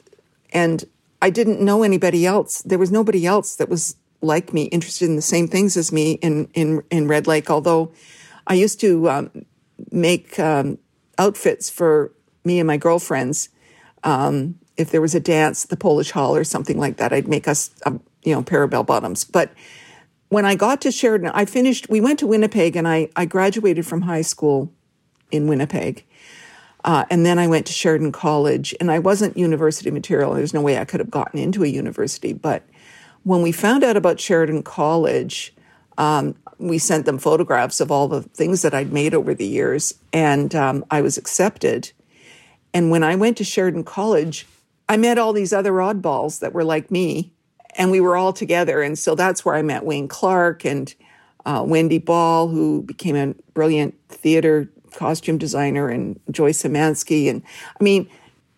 [0.52, 0.84] and
[1.22, 2.62] I didn't know anybody else.
[2.62, 6.14] There was nobody else that was like me, interested in the same things as me
[6.14, 7.48] in in in Red Lake.
[7.48, 7.92] Although
[8.48, 9.30] I used to um,
[9.92, 10.78] make um,
[11.18, 12.12] outfits for
[12.44, 13.48] me and my girlfriends.
[14.04, 17.48] Um, if there was a dance, the Polish Hall or something like that, I'd make
[17.48, 19.24] us, um, you know, pair of bell bottoms.
[19.24, 19.52] But
[20.28, 21.88] when I got to Sheridan, I finished.
[21.88, 24.72] We went to Winnipeg, and I I graduated from high school
[25.30, 26.04] in Winnipeg.
[26.84, 30.34] Uh, and then I went to Sheridan College, and I wasn't university material.
[30.34, 32.32] There's no way I could have gotten into a university.
[32.32, 32.62] But
[33.24, 35.52] when we found out about Sheridan College,
[35.98, 39.94] um, we sent them photographs of all the things that I'd made over the years,
[40.12, 41.92] and um, I was accepted.
[42.72, 44.46] And when I went to Sheridan College,
[44.88, 47.32] I met all these other oddballs that were like me,
[47.76, 48.82] and we were all together.
[48.82, 50.94] And so that's where I met Wayne Clark and
[51.44, 57.28] uh, Wendy Ball, who became a brilliant theater costume designer, and Joyce Samansky.
[57.28, 57.42] And
[57.78, 58.08] I mean,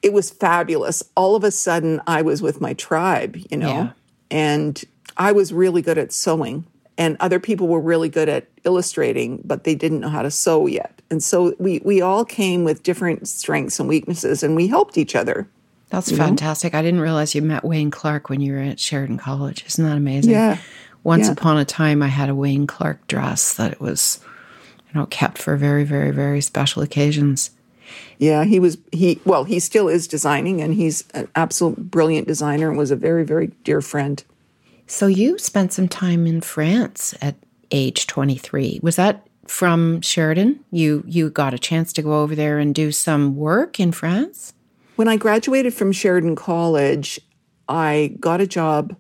[0.03, 1.03] it was fabulous.
[1.17, 3.91] All of a sudden, I was with my tribe, you know, Yeah.
[4.31, 4.85] and
[5.17, 6.65] I was really good at sewing,
[6.99, 10.67] and other people were really good at illustrating, but they didn't know how to sew
[10.67, 11.01] yet.
[11.11, 15.15] And so we we all came with different strengths and weaknesses, and we helped each
[15.15, 15.49] other.
[15.89, 16.75] That's fantastic.
[16.75, 19.65] I didn't realize you met Wayne Clark when you were at Sheridan College.
[19.67, 20.33] Isn't that amazing?
[20.33, 20.59] Yeah.
[21.03, 21.33] Once Yeah.
[21.33, 24.21] upon a time, I had a Wayne Clark dress that it was,
[24.93, 27.53] you know, kept for very, very, very special occasions.
[28.19, 32.69] Yeah, he was he well, he still is designing, and he's an absolute brilliant designer,
[32.69, 34.23] and was a very very dear friend.
[34.89, 37.37] So you spent some time in France at
[37.71, 38.81] age 23.
[38.83, 40.65] Was that from Sheridan?
[40.71, 44.55] You you got a chance to go over there and do some work in France?
[44.97, 47.21] When I graduated from Sheridan College,
[47.69, 48.97] I got a job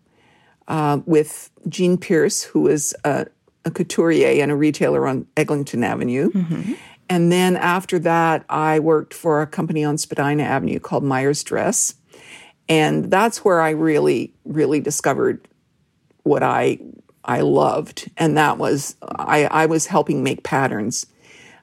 [0.69, 3.27] uh, with Jean Pierce, who was a,
[3.65, 6.31] a couturier and a retailer on Eglinton Avenue.
[7.09, 11.95] And then after that, I worked for a company on Spadina Avenue called Myers Dress.
[12.69, 15.49] And that's where I really, really discovered
[16.29, 16.79] what I
[17.25, 21.07] I loved, and that was I, I was helping make patterns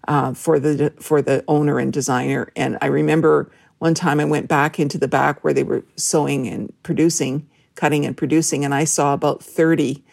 [0.07, 2.51] uh, for the for the owner and designer.
[2.55, 6.47] And I remember one time I went back into the back where they were sewing
[6.47, 10.03] and producing, cutting and producing, and I saw about thirty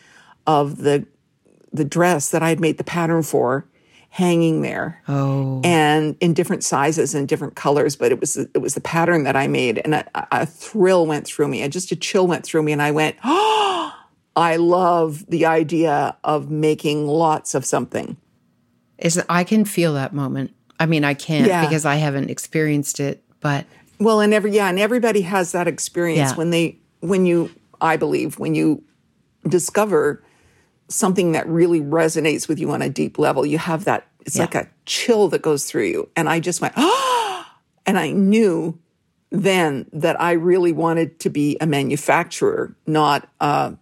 [0.47, 1.07] of the
[1.73, 3.67] the dress that I had made the pattern for
[4.09, 5.03] hanging there.
[5.09, 9.25] Oh, and in different sizes and different colors but it was it was the pattern
[9.25, 9.79] that i made.
[9.79, 12.83] And a, a thrill went through me and just a chill went through me and
[12.83, 14.02] i went oh
[14.37, 18.17] i love the idea of making lots of something
[18.99, 20.55] is I can feel that moment.
[20.79, 21.65] I mean, I can't Yeah.
[21.67, 23.67] because I haven't experienced it, but
[23.99, 26.37] well and every yeah and everybody has that experience Yeah.
[26.37, 28.83] when they when you i believe when you
[29.49, 30.23] discover
[30.89, 34.55] something that really resonates with you on a deep level you have that it's like
[34.55, 37.45] a chill that goes through you and i just went oh
[37.87, 38.79] and i knew
[39.31, 43.75] then that i really wanted to be a manufacturer not a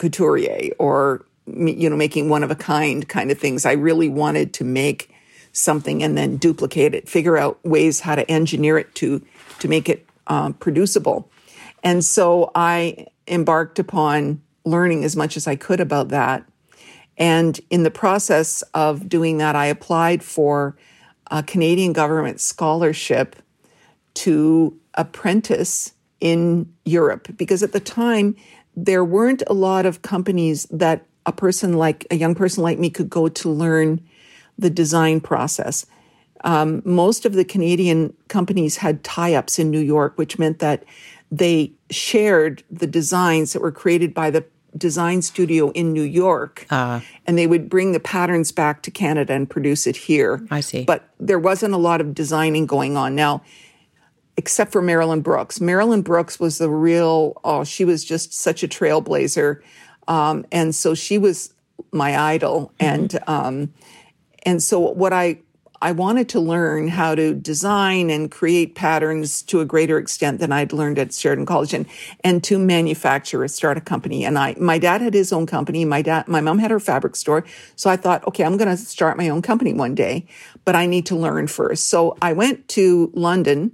[0.00, 3.64] couturier or you know making one of a kind kind of things.
[3.64, 5.14] I really wanted to make
[5.52, 9.22] something and then duplicate it figure out ways how to engineer it to
[9.60, 11.30] to make it um, producible.
[11.84, 16.44] And so i embarked upon learning as much as i could about that.
[17.16, 20.76] And in the process of doing that i applied for
[21.30, 23.36] a canadian government scholarship
[24.14, 28.36] to apprentice in Europe because at the time
[28.76, 32.90] there weren't a lot of companies that a person like a young person like me
[32.90, 34.00] could go to learn
[34.58, 35.86] the design process.
[36.44, 40.84] Um, most of the Canadian companies had tie ups in New York, which meant that
[41.30, 44.44] they shared the designs that were created by the
[44.76, 46.66] design studio in New York.
[47.26, 50.46] and they would bring the patterns back to Canada and produce it here.
[50.50, 50.84] I see.
[50.84, 53.14] But there wasn't a lot of designing going on.
[53.14, 53.42] Now,
[54.36, 55.60] except for Marilyn Brooks.
[55.60, 59.60] Marilyn Brooks was the real, oh, she was just such a trailblazer.
[60.08, 61.52] Um, and so she was
[61.92, 62.72] my idol.
[62.80, 63.72] And, um,
[64.44, 65.40] and so what I,
[65.82, 70.52] I wanted to learn how to design and create patterns to a greater extent than
[70.52, 71.86] I'd learned at Sheridan College and,
[72.22, 74.26] and to manufacture, start a company.
[74.26, 75.86] And I, my dad had his own company.
[75.86, 77.46] My dad, my mom had her fabric store.
[77.76, 80.26] So I thought, okay, I'm going to start my own company one day,
[80.66, 81.86] but I need to learn first.
[81.86, 83.72] So I went to London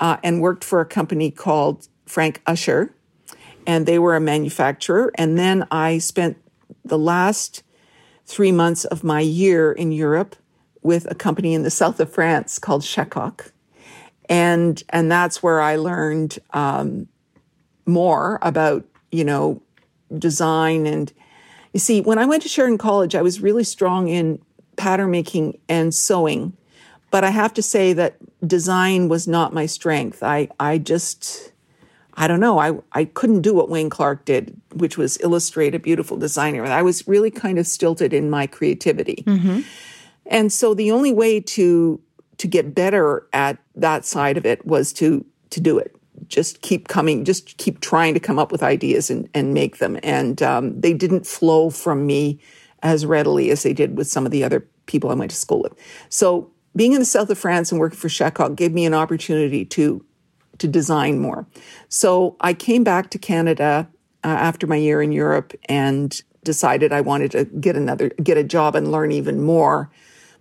[0.00, 2.92] uh, and worked for a company called Frank Usher,
[3.66, 5.12] and they were a manufacturer.
[5.14, 6.38] And then I spent
[6.84, 7.62] the last
[8.24, 10.34] three months of my year in Europe
[10.82, 13.52] with a company in the south of France called Chacok,
[14.28, 17.06] and and that's where I learned um,
[17.86, 19.62] more about you know
[20.18, 21.12] design and
[21.72, 24.40] you see when I went to Sheridan College, I was really strong in
[24.76, 26.56] pattern making and sewing.
[27.10, 30.22] But I have to say that design was not my strength.
[30.22, 31.52] I, I just,
[32.14, 32.58] I don't know.
[32.58, 36.64] I, I couldn't do what Wayne Clark did, which was illustrate a beautiful designer.
[36.64, 39.24] I was really kind of stilted in my creativity.
[40.26, 42.00] And so the only way to
[42.38, 45.94] to get better at that side of it was to to do it.
[46.28, 49.98] Just keep coming, just keep trying to come up with ideas and, and make them.
[50.02, 52.38] And um, they didn't flow from me
[52.82, 55.62] as readily as they did with some of the other people I went to school
[55.62, 55.74] with.
[56.08, 59.64] So being in the south of France and working for Chacok gave me an opportunity
[59.66, 60.04] to
[60.58, 61.46] to design more.
[61.88, 63.88] So I came back to Canada
[64.22, 68.44] uh, after my year in Europe and decided I wanted to get another get a
[68.44, 69.90] job and learn even more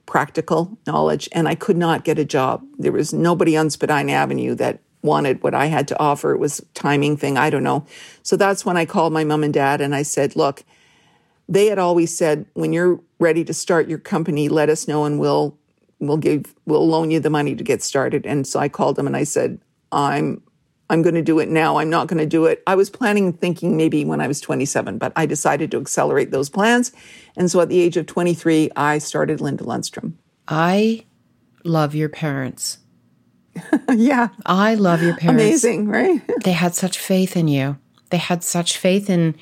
[0.06, 2.64] practical knowledge and I could not get a job.
[2.78, 6.34] There was nobody on Spadina Avenue that wanted what I had to offer.
[6.34, 7.86] It was timing thing, I don't know.
[8.24, 10.64] So that's when I called my mom and dad and I said, "Look,
[11.48, 15.20] they had always said when you're ready to start your company, let us know and
[15.20, 15.59] we'll
[16.00, 19.08] we'll give we'll loan you the money to get started." And so I called them
[19.08, 19.60] and I said,
[19.92, 20.42] I'm
[20.90, 21.78] I'm going to do it now.
[21.78, 22.64] I'm not going to do it.
[22.66, 26.50] I was planning thinking maybe when I was 27, but I decided to accelerate those
[26.50, 26.92] plans.
[27.38, 30.14] And so at the age of 23, I started Linda Lundstrom.
[30.48, 31.06] I
[31.64, 32.80] love your parents.
[33.94, 34.30] yeah.
[34.48, 35.44] I love your parents.
[35.44, 36.22] Amazing, right?
[36.44, 37.78] they had such faith in you.
[38.10, 39.36] They had such faith in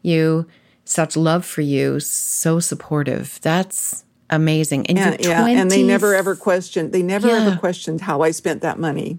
[0.00, 0.46] you,
[0.86, 3.38] such love for you, so supportive.
[3.42, 4.86] That's amazing.
[4.86, 5.46] And yeah, yeah.
[5.46, 6.92] and they never ever questioned.
[6.92, 7.42] They never yeah.
[7.42, 9.18] ever questioned how I spent that money.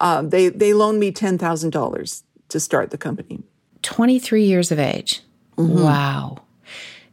[0.00, 3.42] Uh, they they loaned me ten thousand dollars to start the company.
[3.82, 5.20] Twenty three years of age.
[5.56, 5.82] Mm-hmm.
[5.82, 6.42] Wow,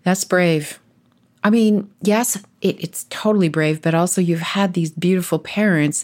[0.03, 0.79] that's brave.
[1.43, 6.03] I mean, yes, it, it's totally brave, but also you've had these beautiful parents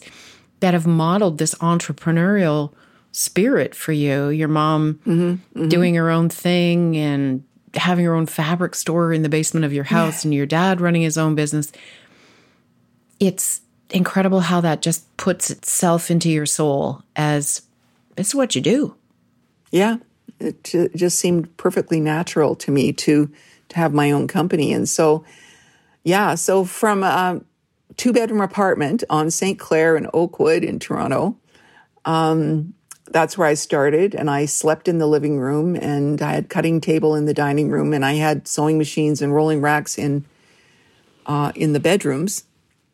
[0.62, 2.72] that have modeled this entrepreneurial
[3.12, 4.30] spirit for you.
[4.30, 5.68] Your mom mm-hmm, mm-hmm.
[5.68, 7.44] doing her own thing and
[7.76, 10.28] having your own fabric store in the basement of your house yeah.
[10.28, 11.72] and your dad running his own business.
[13.20, 13.62] It's
[13.92, 17.62] incredible how that just puts itself into your soul as
[18.16, 18.96] this is what you do.
[19.72, 19.98] Yeah,
[20.40, 20.64] it
[20.96, 23.30] just seemed perfectly natural to me to
[23.70, 25.24] to have my own company, and so
[26.04, 27.42] yeah, so from a
[27.98, 29.58] two bedroom apartment on St.
[29.58, 31.38] Clair and Oakwood in Toronto.
[32.06, 32.74] Um,
[33.16, 36.82] that's where I started, and I slept in the living room, and I had cutting
[36.82, 40.26] table in the dining room, and I had sewing machines and rolling racks in
[41.26, 42.44] uh, in the bedrooms,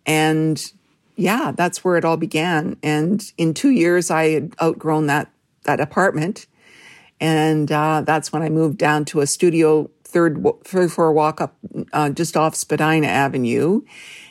[0.06, 0.72] and
[1.16, 2.78] yeah, that's where it all began.
[2.84, 5.32] And in two years, I had outgrown that
[5.64, 6.46] that apartment,
[7.20, 11.56] and uh, that's when I moved down to a studio third third floor walk up
[11.94, 13.82] uh, just off Spadina Avenue,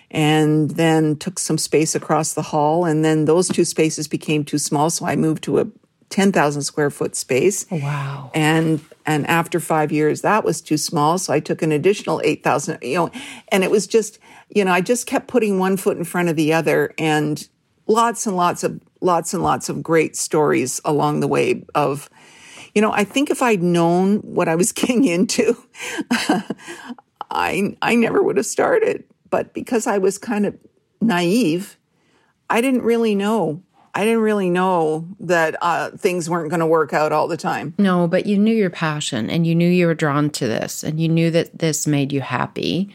[0.08, 2.84] and then took some space across the hall.
[2.84, 5.66] And then those two spaces became too small, so I moved to a
[6.10, 7.66] 10,000 square foot space.
[7.70, 8.30] Oh, wow.
[8.34, 12.78] And and after 5 years that was too small, so I took an additional 8,000,
[12.82, 13.10] you know,
[13.48, 14.18] and it was just,
[14.50, 17.48] you know, I just kept putting one foot in front of the other and
[17.86, 22.10] lots and lots of lots and lots of great stories along the way of
[22.74, 25.56] you know, I think if I'd known what I was getting into,
[27.30, 29.04] I I never would have started.
[29.28, 30.56] But because I was kind of
[31.00, 31.78] naive,
[32.48, 33.62] I didn't really know.
[33.94, 37.74] I didn't really know that uh, things weren't going to work out all the time.
[37.76, 41.00] No, but you knew your passion and you knew you were drawn to this and
[41.00, 42.94] you knew that this made you happy.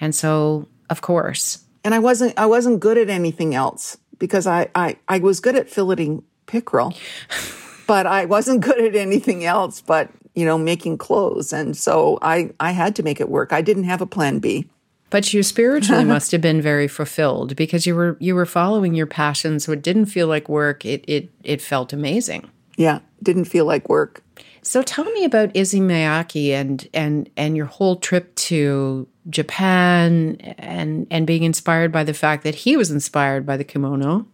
[0.00, 1.64] And so, of course.
[1.82, 5.56] And I wasn't I wasn't good at anything else because I I, I was good
[5.56, 6.94] at filleting pickerel.
[7.86, 11.52] but I wasn't good at anything else but, you know, making clothes.
[11.52, 13.52] And so I I had to make it work.
[13.52, 14.68] I didn't have a plan B.
[15.14, 19.06] But you spiritually must have been very fulfilled because you were you were following your
[19.06, 20.84] passion, so it didn't feel like work.
[20.84, 22.50] It it it felt amazing.
[22.76, 24.24] Yeah, didn't feel like work.
[24.62, 31.28] So tell me about Miyake and and and your whole trip to Japan and and
[31.28, 34.26] being inspired by the fact that he was inspired by the kimono.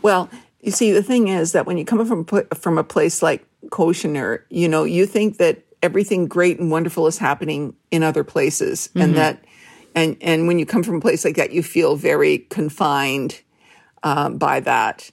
[0.00, 0.30] Well,
[0.62, 4.44] you see, the thing is that when you come from from a place like Cochenour,
[4.48, 8.88] you know, you think that everything great and wonderful is happening in other places.
[8.88, 9.00] Mm-hmm.
[9.00, 9.44] and that
[9.94, 13.40] and and when you come from a place like that you feel very confined
[14.02, 15.10] um, by that.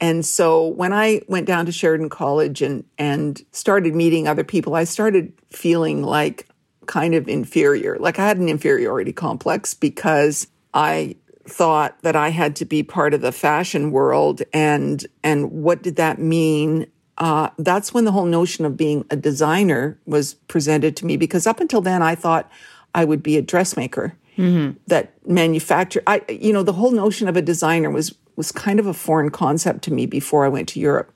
[0.00, 4.74] And so when i went down to sheridan college and and started meeting other people
[4.74, 6.48] i started feeling like
[6.86, 7.96] kind of inferior.
[8.00, 13.12] Like i had an inferiority complex because i thought that i had to be part
[13.12, 16.86] of the fashion world and and what did that mean
[17.20, 21.46] uh, that's when the whole notion of being a designer was presented to me because
[21.46, 22.50] up until then I thought
[22.94, 24.78] I would be a dressmaker mm-hmm.
[24.86, 26.02] that manufacture.
[26.06, 29.30] I, you know, the whole notion of a designer was was kind of a foreign
[29.30, 31.12] concept to me before I went to Europe.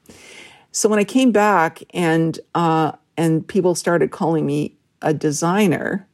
[0.73, 6.07] So when I came back and uh, and people started calling me a designer,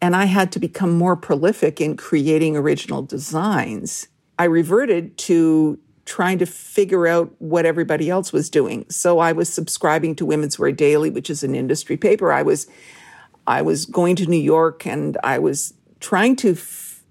[0.00, 5.78] and I had to become more prolific in creating original designs, I reverted to
[6.12, 8.84] trying to figure out what everybody else was doing.
[8.90, 12.30] So I was subscribing to Women's Wear Daily, which is an industry paper.
[12.30, 12.66] I was
[13.46, 17.02] I was going to New York and I was trying to f-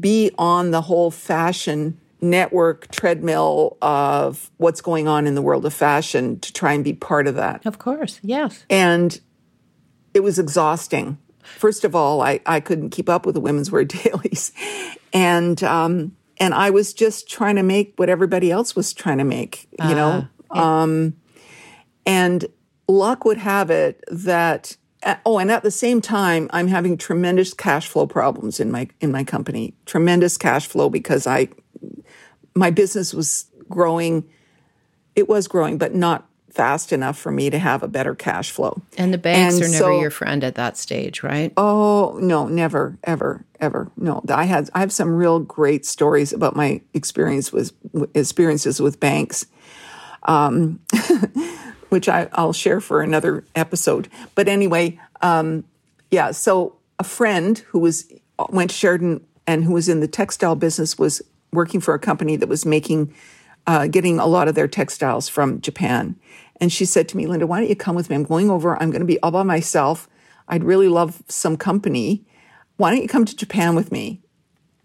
[0.00, 5.74] be on the whole fashion network treadmill of what's going on in the world of
[5.74, 7.66] fashion to try and be part of that.
[7.66, 8.64] Of course, yes.
[8.70, 9.20] And
[10.14, 11.18] it was exhausting.
[11.42, 14.50] First of all, I, I couldn't keep up with the women's wear dailies.
[15.12, 19.24] And um, and I was just trying to make what everybody else was trying to
[19.24, 20.28] make, you uh, know.
[20.54, 20.82] Yeah.
[20.82, 21.16] Um,
[22.04, 22.46] and
[22.88, 24.76] luck would have it that
[25.24, 29.12] oh, and at the same time, I'm having tremendous cash flow problems in my in
[29.12, 29.74] my company.
[29.86, 31.48] Tremendous cash flow because I
[32.54, 34.28] my business was growing.
[35.14, 38.80] It was growing, but not fast enough for me to have a better cash flow.
[38.96, 41.52] And the banks And are never so- your friend at that stage, right?
[41.58, 43.90] Oh no, never, ever, ever.
[43.98, 47.72] No, I had I have some real great stories about my experience with
[48.14, 49.44] experiences with banks,
[50.22, 50.80] um,
[51.90, 54.08] which I, I'll share for another episode.
[54.34, 55.64] But anyway, um,
[56.10, 56.30] yeah.
[56.30, 58.10] So a friend who was
[58.48, 61.20] went to Sheridan and who was in the textile business was
[61.52, 63.14] working for a company that was making
[63.66, 66.16] uh, getting a lot of their textiles from Japan.
[66.60, 68.16] And she said to me, Linda, why don't you come with me?
[68.16, 68.80] I'm going over.
[68.80, 70.08] I'm going to be all by myself.
[70.48, 72.24] I'd really love some company.
[72.76, 74.22] Why don't you come to Japan with me?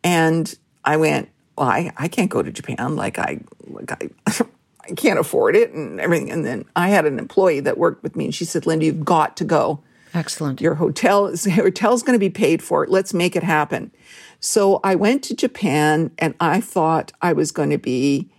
[0.04, 0.54] And
[0.84, 2.96] I went, well, I, I can't go to Japan.
[2.96, 4.10] Like I, like I,
[4.90, 6.32] I can't afford it and everything.
[6.32, 9.06] And then I had an employee that worked with me and she said, Linda, you've
[9.06, 9.84] got to go.
[10.14, 10.60] Excellent.
[10.60, 12.86] Your hotel is your hotel's going to be paid for.
[12.88, 13.92] Let's make it happen.
[14.40, 18.30] So I went to Japan and I thought I was going to be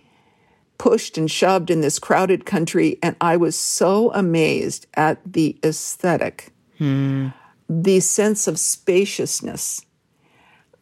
[0.83, 6.51] pushed and shoved in this crowded country and I was so amazed at the aesthetic,
[6.77, 7.29] hmm.
[7.69, 9.85] the sense of spaciousness,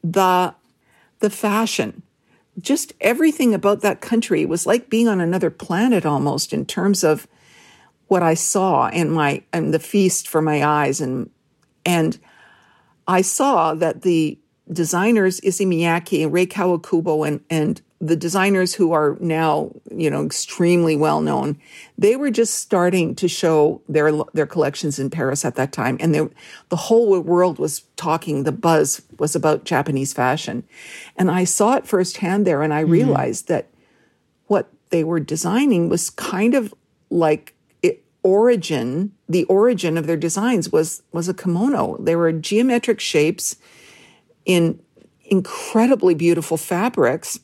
[0.04, 0.56] the
[1.20, 2.02] the fashion,
[2.60, 7.28] just everything about that country was like being on another planet almost in terms of
[8.08, 11.00] what I saw and my and the feast for my eyes.
[11.00, 11.30] And
[11.86, 12.18] and
[13.08, 14.40] I saw that the
[14.74, 20.26] designers Issey Miyake and Rei Kawakubo and and the designers who are now you know
[20.26, 21.58] extremely well known
[22.02, 25.98] they were just starting to show their their collections in Paris at that time.
[26.00, 26.28] And they,
[26.70, 30.64] the whole world was talking the buzz was about Japanese fashion.
[31.16, 32.92] And I saw it firsthand there and I mm-hmm.
[32.92, 33.70] realized that
[34.48, 36.74] what they were designing was kind of
[37.12, 41.98] like it, origin the origin of their designs was was a kimono.
[42.00, 43.58] They were geometric shapes
[44.44, 44.82] in
[45.24, 47.40] incredibly beautiful fabrics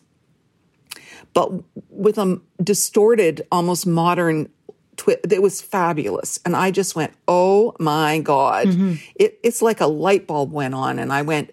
[1.33, 1.51] but
[1.89, 4.49] with a distorted almost modern
[4.95, 6.39] twist it was fabulous.
[6.45, 8.67] And i just went oh my god.
[8.67, 8.95] Mm-hmm.
[9.15, 11.51] It, it's like a light bulb went on and i went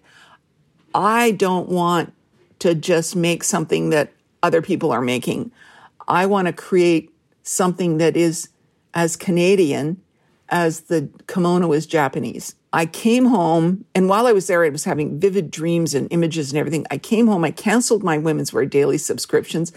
[0.95, 2.13] I don't want
[2.59, 5.51] to just make something that other people are making.
[6.07, 7.13] I want to create
[7.43, 8.47] something that is
[8.93, 10.01] as Canadian
[10.49, 12.55] as the kimono is Japanese.
[12.73, 16.51] I came home, and while I was there, I was having vivid dreams and images
[16.51, 16.85] and everything.
[16.91, 19.71] I came home, I canceled my women's wear daily subscriptions.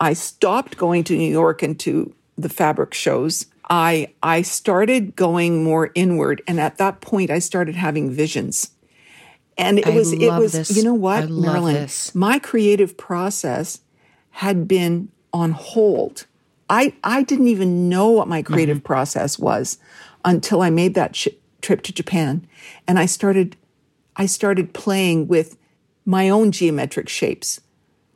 [0.00, 3.46] I stopped going to New York and to the fabric shows.
[3.70, 8.70] I I started going more inward, and at that point, I started having visions.
[9.56, 10.76] And it I was, it was, this.
[10.76, 11.74] you know what, Marilyn?
[11.74, 12.12] this.
[12.14, 13.80] My creative process
[14.30, 16.26] had been on hold.
[16.68, 18.86] I, I didn't even know what my creative Mm-hmm.
[18.86, 19.78] process was
[20.24, 21.28] until I made that sh-
[21.60, 22.46] trip to Japan.
[22.86, 23.56] And I started,
[24.16, 25.56] I started playing with
[26.04, 27.60] my own geometric shapes.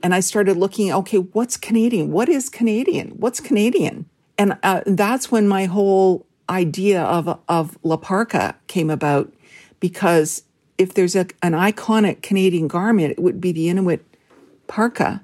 [0.02, 2.12] And I started looking, okay, what's Canadian?
[2.12, 3.10] What is Canadian?
[3.10, 4.08] What's Canadian?
[4.36, 9.32] And uh, that's when my whole idea of, of La Parka came about
[9.80, 10.44] because
[10.78, 14.04] if there's a, an iconic Canadian garment, it would be the Inuit
[14.68, 15.22] parka.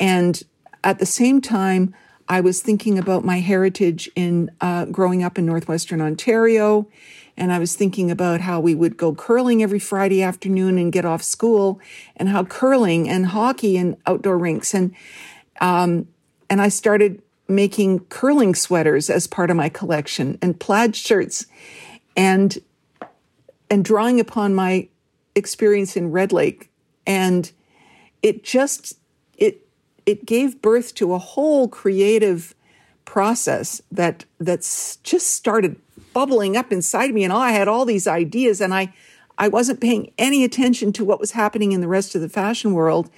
[0.00, 0.40] And
[0.84, 1.94] at the same time,
[2.28, 6.88] I was thinking about my heritage in uh, growing up in Northwestern Ontario.
[7.36, 11.04] And I was thinking about how we would go curling every Friday afternoon and get
[11.04, 11.80] off school,
[12.16, 14.72] and how curling and hockey and outdoor rinks.
[14.72, 14.94] And,
[15.60, 16.06] um,
[16.48, 21.46] and I started making curling sweaters as part of my collection and plaid shirts.
[22.16, 22.56] And
[23.70, 24.88] and drawing upon my
[25.34, 26.70] experience in Red Lake
[27.06, 27.50] and
[28.22, 28.98] it just
[30.06, 32.54] it gave birth to a whole creative
[33.04, 35.76] process that that's just started
[36.12, 38.92] bubbling up inside me and I had all these ideas and I
[39.36, 42.72] I wasn't paying any attention to what was happening in the rest of the fashion
[42.72, 43.10] world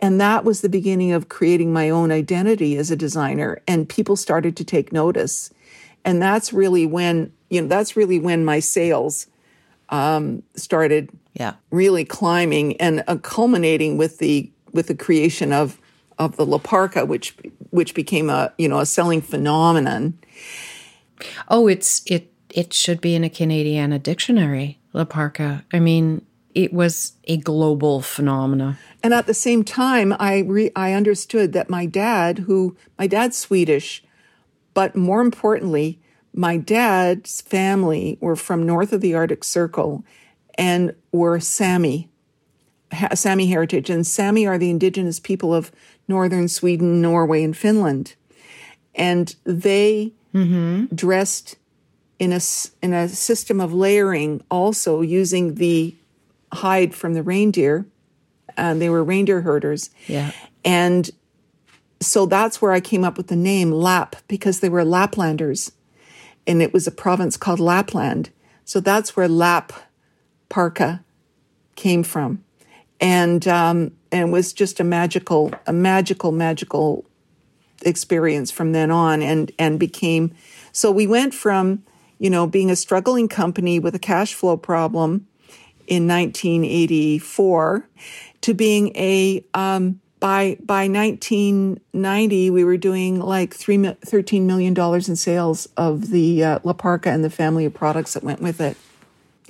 [0.00, 4.16] and that was the beginning of creating my own identity as a designer and people
[4.16, 5.50] started to take notice
[6.04, 9.26] and that's really when you know that's really when my sales
[9.90, 11.54] um, started Yeah.
[11.70, 15.78] really climbing and uh, culminating with the with the creation of
[16.18, 17.36] of the La Parka, which
[17.70, 20.18] which became a you know a selling phenomenon.
[21.48, 25.64] Oh, it's it it should be in a Canadiana dictionary, La Parka.
[25.72, 28.78] I mean, it was a global phenomena.
[29.02, 33.36] And at the same time, I re- I understood that my dad, who my dad's
[33.36, 34.02] Swedish,
[34.72, 36.00] but more importantly,
[36.32, 40.04] my dad's family were from north of the Arctic Circle,
[40.56, 42.08] and were Sami,
[43.14, 45.70] Sami heritage, and Sami are the indigenous people of
[46.08, 48.14] northern Sweden, Norway, and Finland,
[48.94, 50.12] and they
[50.94, 51.56] dressed
[52.18, 52.40] in a
[52.82, 55.94] in a system of layering, also using the
[56.52, 57.86] hide from the reindeer.
[58.56, 60.30] Uh, they were reindeer herders, Yeah.
[60.64, 61.10] and
[62.00, 65.72] so that's where I came up with the name Lap because they were Laplanders
[66.46, 68.30] and it was a province called Lapland.
[68.64, 69.72] So that's where Lap
[70.48, 71.02] Parka
[71.74, 72.44] came from.
[73.00, 77.04] And, um, and was just a magical, a magical, magical
[77.82, 80.34] experience from then on and, and became,
[80.72, 81.82] so we went from,
[82.18, 85.26] you know, being a struggling company with a cash flow problem
[85.86, 87.88] in 1984
[88.40, 95.08] to being a, um, by by 1990 we were doing like three, 13 million dollars
[95.08, 98.60] in sales of the uh, La Parka and the family of products that went with
[98.60, 98.76] it.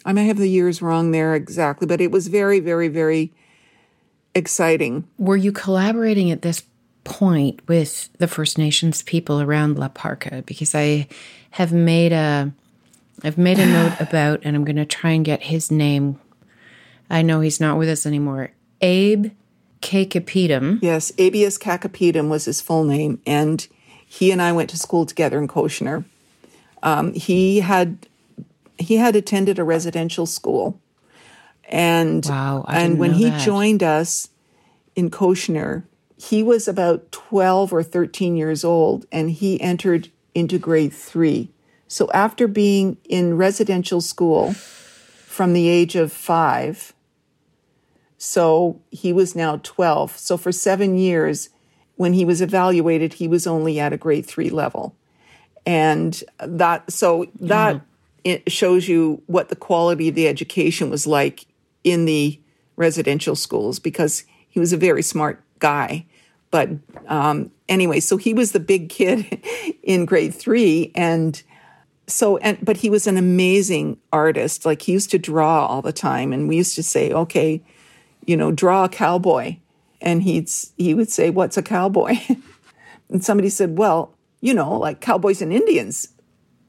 [0.06, 3.32] I may have the years wrong there exactly, but it was very very very
[4.34, 5.06] exciting.
[5.18, 6.62] Were you collaborating at this
[7.04, 11.08] point with the First Nations people around La Parka because I
[11.50, 12.52] have made a
[13.22, 16.20] I've made a note about and I'm going to try and get his name.
[17.10, 18.52] I know he's not with us anymore.
[18.80, 19.32] Abe
[19.80, 20.80] Cacapetum.
[20.82, 23.66] Yes, Abius Cacapetum was his full name, and
[24.04, 26.04] he and I went to school together in Cochenour.
[26.82, 28.06] Um, he had
[28.78, 30.80] he had attended a residential school,
[31.68, 33.40] and wow, and when he that.
[33.40, 34.28] joined us
[34.94, 35.84] in Cochenour,
[36.16, 41.50] he was about twelve or thirteen years old, and he entered into grade three.
[41.88, 46.94] So after being in residential school from the age of five
[48.18, 50.16] so he was now 12.
[50.16, 51.50] So for seven years,
[51.96, 54.96] when he was evaluated, he was only at a grade three level.
[55.64, 57.80] And that, so that
[58.26, 61.46] it shows you what the quality of the education was like
[61.84, 62.40] in the
[62.74, 66.04] residential schools because he was a very smart guy.
[66.50, 66.70] But
[67.06, 69.40] um, anyway, so he was the big kid
[69.84, 70.90] in grade three.
[70.96, 71.40] And
[72.08, 74.66] so, and, but he was an amazing artist.
[74.66, 76.32] Like he used to draw all the time.
[76.32, 77.62] And we used to say, okay,
[78.26, 79.58] you know, draw a cowboy.
[80.00, 82.16] And he'd, he would say, What's a cowboy?
[83.08, 86.08] and somebody said, Well, you know, like cowboys and Indians.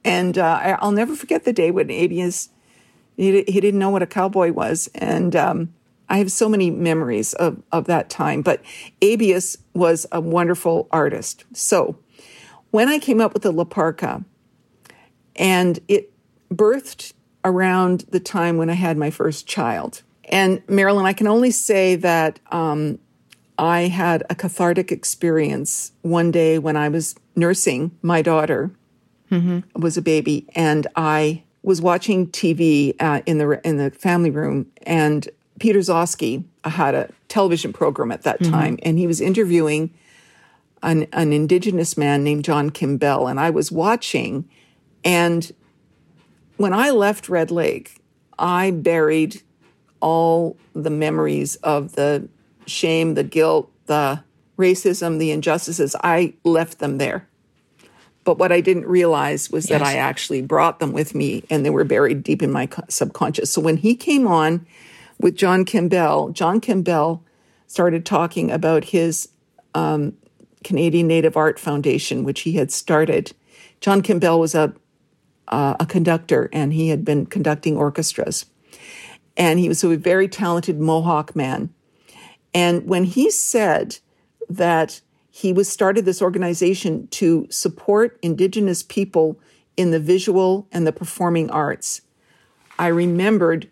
[0.07, 2.47] And uh, I'll never forget the day when Abius,
[3.17, 4.89] he, he didn't know what a cowboy was.
[4.95, 5.73] And um,
[6.07, 8.41] I have so many memories of, of that time.
[8.41, 8.61] But
[9.01, 11.43] Abius was a wonderful artist.
[11.51, 11.97] So
[12.71, 14.23] when I came up with the La Parka,
[15.35, 16.11] and it
[16.53, 20.03] birthed around the time when I had my first child.
[20.25, 22.97] And Marilyn, I can only say that um,
[23.59, 28.71] I had a cathartic experience one day when I was nursing my daughter,
[29.31, 29.59] mm-hmm.
[29.79, 34.71] was a baby, and I was watching TV uh, in the in the family room,
[34.83, 35.27] and
[35.59, 38.51] Peter Gzowski had a television program at that mm-hmm.
[38.51, 39.93] time, and he was interviewing
[40.83, 44.47] an, an indigenous man named John Kim Bell, and I was watching,
[45.03, 45.51] and
[46.57, 48.01] when I left Red Lake,
[48.37, 49.41] I buried
[49.99, 52.29] all the memories of the
[52.65, 54.23] shame, the guilt, the
[54.57, 55.95] racism, the injustices.
[56.03, 57.27] I left them there.
[58.27, 59.79] But what I didn't realize was yes.
[59.79, 63.49] that I actually brought them with me and they were buried deep in my subconscious.
[63.49, 64.67] So when he came on
[65.17, 67.23] with John Kim Bell, John Kim Bell
[67.67, 69.29] started talking about his
[69.73, 70.17] um,
[70.65, 73.31] Canadian Native Art Foundation, which he had started.
[73.79, 74.73] John Kim Bell was a
[75.47, 78.45] uh, a conductor and he had been conducting orchestras
[79.37, 81.73] and he was a very talented Mohawk man.
[82.53, 83.99] And when he said
[84.49, 84.99] that
[85.37, 89.39] he was started this organization to support Indigenous people
[89.77, 92.01] in the visual and the performing arts,
[92.79, 93.69] I remembered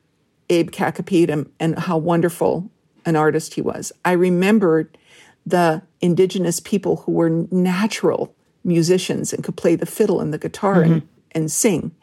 [0.52, 2.70] Abe Cacapetum and how wonderful
[3.04, 3.92] an artist he was.
[4.06, 4.96] I remembered
[5.44, 10.84] the Indigenous people who were natural musicians and could play the fiddle and the guitar
[10.84, 10.94] mm-hmm.
[10.94, 11.96] and, and sing.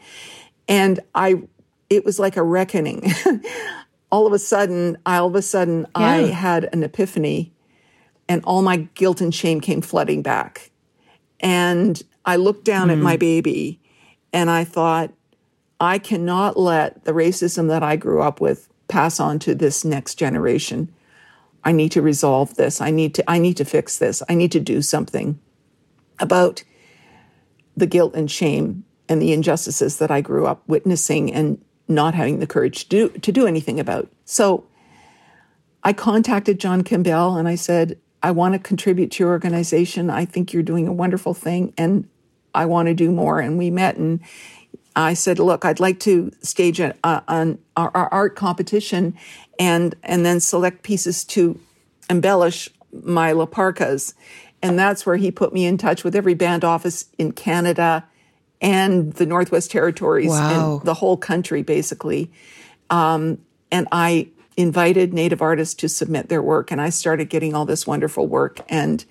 [0.67, 1.41] And I
[1.89, 3.13] it was like a reckoning.
[4.11, 6.05] all of a sudden, all of a sudden, yeah.
[6.05, 7.51] I had an epiphany,
[8.29, 10.70] and all my guilt and shame came flooding back.
[11.41, 12.93] And I looked down mm.
[12.93, 13.20] at my mm.
[13.20, 13.81] baby,
[14.33, 15.12] and I thought,
[15.81, 20.14] I cannot let the racism that I grew up with pass on to this next
[20.14, 20.93] generation.
[21.64, 22.81] I need to resolve this.
[22.81, 24.23] I need to I need to fix this.
[24.29, 25.41] I need to do something
[26.18, 26.62] about
[27.77, 32.39] the guilt and shame and the injustices that I grew up witnessing and not having
[32.39, 34.09] the courage to do, to do anything about.
[34.25, 34.66] So
[35.83, 40.11] I contacted John Kim Bell and I said, I want to contribute to your organization.
[40.11, 42.09] I think you're doing a wonderful thing and
[42.55, 43.41] I want to do more.
[43.41, 44.20] And we met and
[44.95, 49.16] I said, look, I'd like to stage an, our, our art competition
[49.59, 51.59] and, and then select pieces to
[52.11, 54.14] embellish my La Parkas.
[54.62, 58.05] And that's where he put me in touch with every band office in Canada
[58.61, 60.77] and the Northwest Territories wow.
[60.77, 62.31] and the whole country, basically.
[62.91, 63.39] Um,
[63.73, 67.86] and I invited Native artists to submit their work, and I started getting all this
[67.86, 68.61] wonderful work.
[68.68, 69.05] And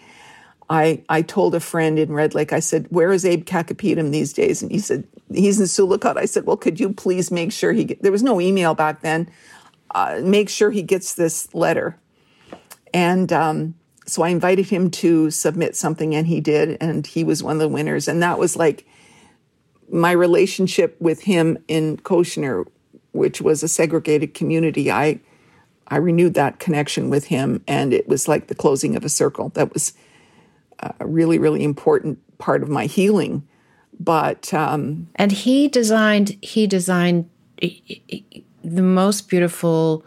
[0.70, 4.32] I, I told a friend in Red Lake, I said, where is Abe Kakapetum these
[4.32, 4.62] days?
[4.62, 6.18] And he said, he's in Sioux Lookout.
[6.18, 9.02] I said, well, could you please make sure he, get, there was no email back
[9.02, 9.30] then,
[9.94, 11.98] uh, make sure he gets this letter.
[12.94, 13.76] And um,
[14.06, 16.78] so I invited him to submit something and he did.
[16.80, 18.08] And he was one of the winners.
[18.08, 18.86] And that was like
[19.92, 22.66] my relationship with him in Cochenour,
[23.12, 24.90] which was a segregated community.
[24.90, 25.20] I,
[25.92, 29.50] I renewed that connection with him and it was like the closing of a circle.
[29.50, 29.94] That was,
[31.00, 33.48] a really, really important part of my healing.
[34.00, 37.30] But um, and he designed he designed
[37.60, 40.04] the most beautiful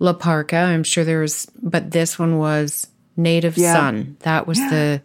[0.00, 0.56] La Parka.
[0.56, 3.74] I'm sure there was, but this one was native yeah.
[3.74, 4.16] sun.
[4.20, 4.70] That was yeah.
[4.70, 5.02] the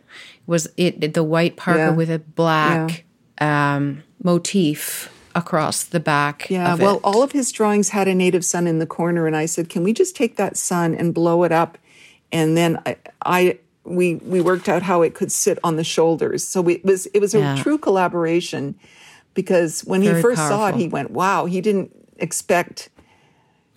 [0.47, 1.89] was it the white parka yeah.
[1.91, 3.05] with a black
[3.39, 6.50] um, motif across the back.
[6.50, 9.46] Yeah, well, all of his drawings had a native sun in the corner, and I
[9.46, 11.78] said, "Can we just take that sun and blow it up?"
[12.32, 16.48] And then I, I we we worked out how it could sit on the shoulders.
[16.48, 17.56] So we, it was it was a yeah.
[17.56, 18.76] true collaboration
[19.34, 20.58] because when Very he first powerful.
[20.58, 22.90] saw it, he went, "Wow!" He didn't expect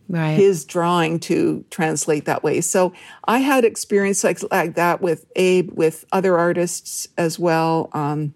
[0.08, 0.34] right.
[0.34, 2.60] his drawing to translate that way.
[2.60, 2.92] So
[3.24, 7.90] I had experience like like that with Abe, with other artists as well.
[7.92, 8.34] Um,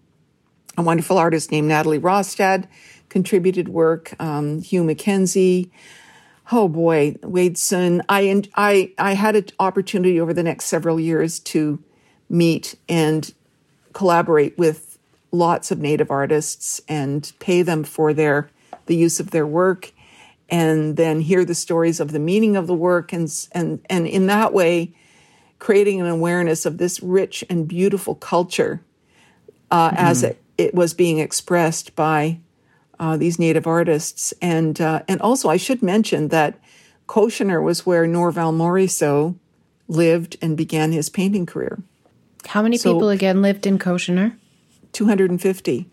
[0.77, 2.65] a wonderful artist named Natalie Rostad
[3.11, 4.19] contributed work.
[4.19, 5.69] Um, Hugh McKenzie
[6.51, 8.01] oh boy, Wade Sun.
[8.09, 11.81] I, I, I had an opportunity over the next several years to
[12.29, 13.33] meet and
[13.93, 14.97] collaborate with
[15.31, 18.49] lots of Native artists and pay them for their
[18.87, 19.93] the use of their work,
[20.49, 24.25] and then hear the stories of the meaning of the work, and and and in
[24.25, 24.93] that way,
[25.59, 28.81] creating an awareness of this rich and beautiful culture
[29.69, 29.97] uh, mm-hmm.
[29.97, 32.39] as it, it was being expressed by
[33.01, 34.31] uh, these native artists.
[34.41, 36.57] And, uh, and also, I should mention that
[37.07, 39.35] Cochenour was where Norval Morrisseau
[39.87, 41.79] lived and began his painting career.
[42.45, 44.37] How many so, people again lived in Cochenour?
[44.93, 45.89] 250.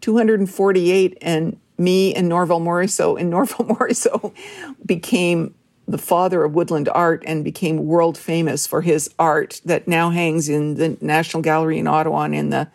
[0.00, 3.20] 248, and me and Norval Morrisseau.
[3.20, 4.32] And Norval Morrisseau
[4.84, 5.54] became
[5.86, 10.48] the father of woodland art and became world famous for his art that now hangs
[10.48, 12.68] in the National Gallery in Ottawa and in the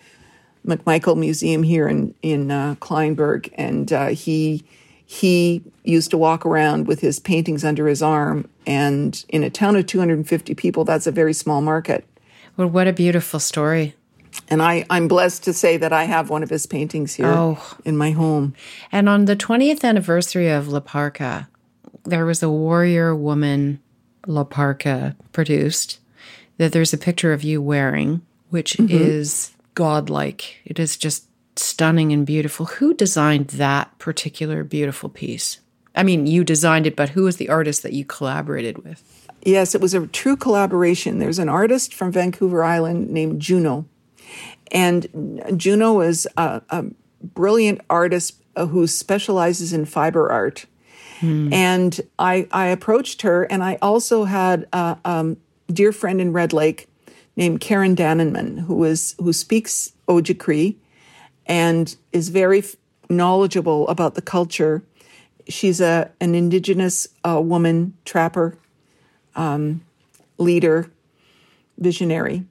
[0.66, 4.64] McMichael Museum here in in uh, Kleinburg, and uh, he
[5.12, 8.48] he used to walk around with his paintings under his arm.
[8.66, 12.08] And in a town of 250 people, that's a very small market.
[12.56, 13.96] Well, what a beautiful story.
[14.48, 17.78] And I, I'm blessed to say that I have one of his paintings here oh.
[17.84, 18.56] in my home.
[18.90, 21.50] And on the 20th anniversary of La Parka,
[22.06, 23.82] there was a warrior woman
[24.28, 26.00] La Parka produced
[26.58, 28.96] that there's a picture of you wearing, which mm-hmm.
[28.96, 30.58] is godlike.
[30.66, 32.66] It is just stunning and beautiful.
[32.66, 35.60] Who designed that particular beautiful piece?
[35.96, 39.30] I mean, you designed it, but who was the artist that you collaborated with?
[39.44, 41.20] Yes, it was a true collaboration.
[41.20, 43.86] There's an artist from Vancouver Island named Juno.
[44.72, 46.86] And Juno is a, a
[47.22, 50.66] brilliant artist who specializes in fiber art.
[51.20, 51.54] Hmm.
[51.54, 55.38] And I, I approached her, and I also had a um,
[55.72, 56.88] dear friend in Red Lake
[57.36, 60.76] named Karen Dannenman, who is who speaks Ojibwe
[61.46, 62.64] and is very
[63.10, 64.84] knowledgeable about the culture.
[65.48, 68.58] She's a an indigenous uh, woman trapper,
[69.36, 69.82] um,
[70.38, 70.92] leader,
[71.78, 72.46] visionary,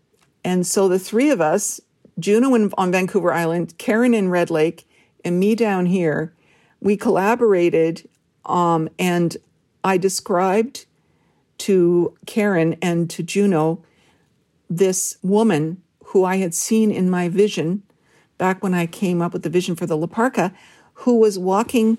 [0.45, 1.81] and so the three of us,
[2.19, 4.87] Juno in, on Vancouver Island, Karen in Red Lake,
[5.25, 6.33] and me down here,
[6.81, 8.09] we collaborated,
[8.45, 9.37] um, and
[9.85, 10.87] I described
[11.59, 13.83] to Karen and to Juno
[14.71, 17.83] this woman who I had seen in my vision
[18.39, 20.55] back when I came up with the vision for the La Parka,
[20.95, 21.99] who was walking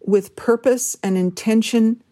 [0.00, 2.02] with purpose and intention.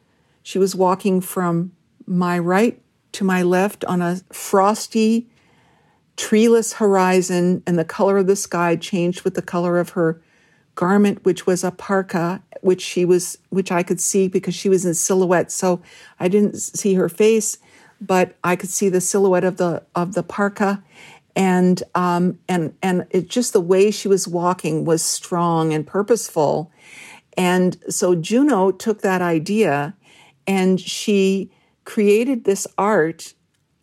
[0.43, 1.73] She was walking from
[2.07, 2.81] my right
[3.13, 5.29] to my left on a frosty,
[6.17, 10.21] treeless horizon, and the color of the sky changed with the color of her
[10.75, 14.85] garment, which was a parka, which she was, which I could see because she was
[14.85, 15.51] in silhouette.
[15.51, 15.83] So
[16.19, 17.59] I didn't see her face
[18.01, 20.83] but I could see the silhouette of the of the parka,
[21.37, 26.71] and um, and and it just the way she was walking was strong and purposeful,
[27.37, 29.95] and so Juno took that idea,
[30.47, 31.51] and she
[31.85, 33.35] created this art.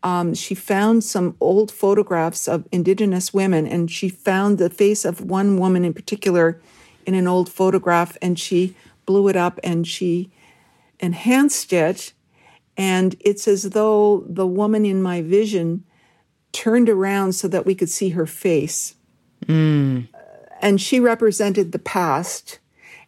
[0.03, 5.21] Um, she found some old photographs of indigenous women, and she found the face of
[5.21, 6.61] one woman in particular
[7.05, 8.75] in an old photograph, and she
[9.07, 10.29] blew it up and she
[10.99, 12.13] enhanced it
[12.77, 15.83] and it's as though the woman in my vision
[16.51, 18.95] turned around so that we could see her face.
[19.45, 20.07] Mm.
[20.61, 22.59] And she represented the past.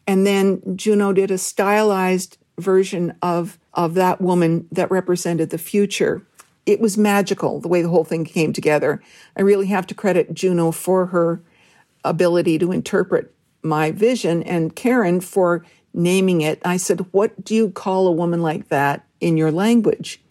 [0.08, 6.26] And then Juno did a stylized version of, of that woman that represented the future.
[6.66, 9.02] it was magical the way the whole thing came together.
[9.36, 11.42] I really have to credit Juno for her
[12.04, 16.62] ability to interpret my vision and Karen for naming it.
[16.64, 20.22] I said, What do you call a woman like that in your language?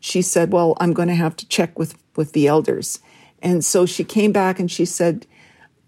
[0.00, 2.98] She said, Well, I'm going to have to check with, with the elders.
[3.40, 5.26] And so she came back and she said,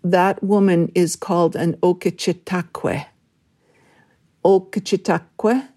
[0.03, 3.07] That woman is called an Okechitakwe.
[4.45, 5.69] Okechitakwe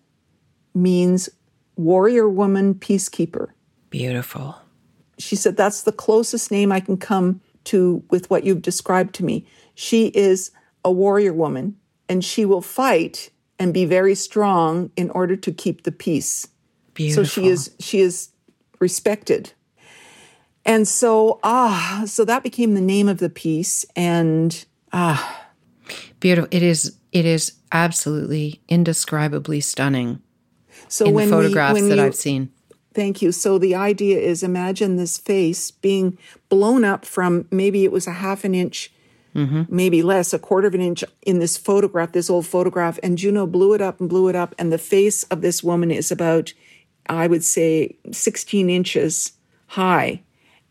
[0.74, 1.30] means
[1.76, 3.50] warrior woman peacekeeper.
[3.90, 4.56] Beautiful.
[5.18, 9.26] She said, That's the closest name I can come to with what you've described to
[9.26, 9.46] me.
[9.76, 10.52] She is
[10.84, 11.76] a warrior woman
[12.10, 16.48] and she will fight and be very strong in order to keep the peace.
[16.98, 17.26] Beautiful.
[17.26, 18.30] So she is she is
[18.80, 19.54] respected.
[20.66, 25.46] And so ah so that became the name of the piece and ah
[26.20, 26.50] beautiful.
[26.50, 30.24] It is it is absolutely indescribably stunning.
[30.88, 32.52] So in when the photographs we, when that you, I've seen.
[32.96, 33.32] Thank you.
[33.32, 36.18] So the idea is imagine this face being
[36.50, 38.92] blown up from maybe it was a half an inch,
[39.36, 39.64] mm-hmm.
[39.70, 42.98] maybe less, a quarter of an inch in this photograph, this old photograph.
[43.04, 44.56] And Juno blew it up and blew it up.
[44.58, 46.54] And the face of this woman is about,
[47.10, 49.34] I would say, 16 inches
[49.68, 50.22] high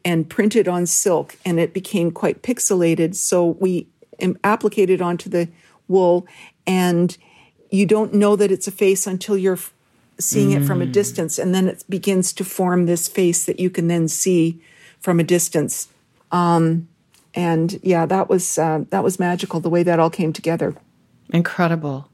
[0.05, 1.37] and printed on silk.
[1.45, 3.15] And it became quite pixelated.
[3.15, 3.87] So we
[4.45, 5.49] applied it onto the
[5.89, 6.27] wool.
[6.67, 7.17] And
[7.71, 9.59] you don't know that it's a face until you're
[10.19, 10.63] seeing mm.
[10.63, 13.89] it from a distance, and then it begins to form this face that you can
[13.89, 14.61] then see
[15.01, 15.89] from a distance.
[16.33, 16.89] Um,
[17.35, 20.75] and yeah, that was uh, that was magical the way that all came together.
[21.31, 22.09] Incredible.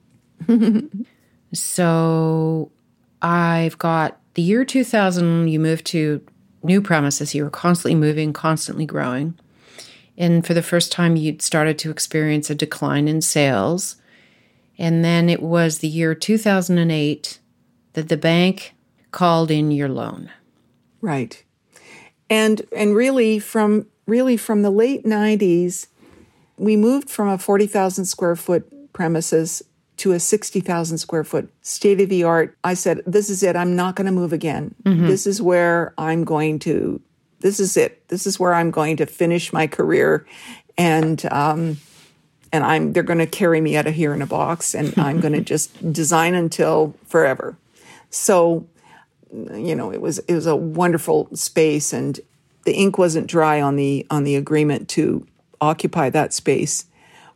[1.53, 2.71] so
[3.23, 5.49] I've got the year 2000.
[5.49, 6.21] You moved to
[6.63, 7.35] new premises.
[7.35, 9.39] You were constantly moving, constantly growing.
[10.19, 13.97] And for the first time, you'd started to experience a decline in sales.
[14.79, 17.39] And then it was the year 2008
[17.95, 18.75] that the bank
[19.11, 20.31] called in your loan.
[21.01, 21.43] Right.
[22.29, 25.87] And and really from really from the late 90s
[26.57, 29.63] we moved from a 40,000 square foot premises
[30.03, 32.59] to a 60,000 square foot state of the art.
[32.65, 33.55] I said, This is it.
[33.55, 34.75] I'm not going to move again.
[34.83, 35.07] Mm-hmm.
[35.07, 37.01] This is where I'm going to,
[37.39, 38.09] this is it.
[38.09, 40.27] This is where I'm going to finish my career.
[40.77, 41.77] And, um,
[42.53, 45.21] and I'm, they're going to carry me out of here in a box and I'm
[45.21, 47.57] going to just design until forever.
[48.11, 48.67] So,
[49.33, 52.21] you know, it was it was a wonderful space, and
[52.67, 55.27] the ink wasn't dry on the on the agreement to
[55.63, 56.85] occupy that space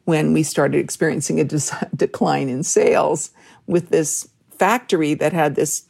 [0.07, 1.45] when we started experiencing a
[1.97, 3.31] decline in sales
[3.67, 5.85] with this factory that had this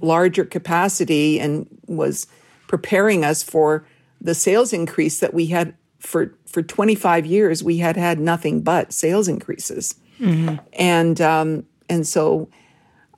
[0.00, 2.26] larger capacity and was
[2.68, 3.84] preparing us for
[4.20, 8.92] the sales increase that we had for for 25 years we had had nothing but
[8.92, 10.56] sales increases mm-hmm.
[10.72, 12.48] and um, and so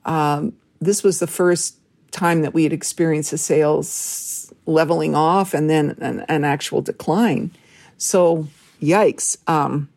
[0.05, 1.77] um, this was the first
[2.11, 7.51] time that we had experienced a sales leveling off and then an, an actual decline.
[7.97, 8.47] So,
[8.81, 9.37] yikes.
[9.49, 9.89] Um,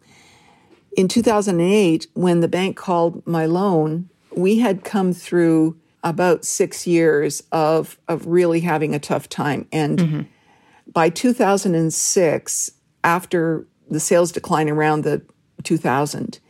[0.99, 7.41] in 2008, when the bank called my loan, we had come through about six years
[7.53, 9.69] of, of really having a tough time.
[9.71, 10.21] And mm-hmm.
[10.91, 12.71] by 2006,
[13.05, 15.23] after the sales decline around the
[15.63, 16.41] 2000,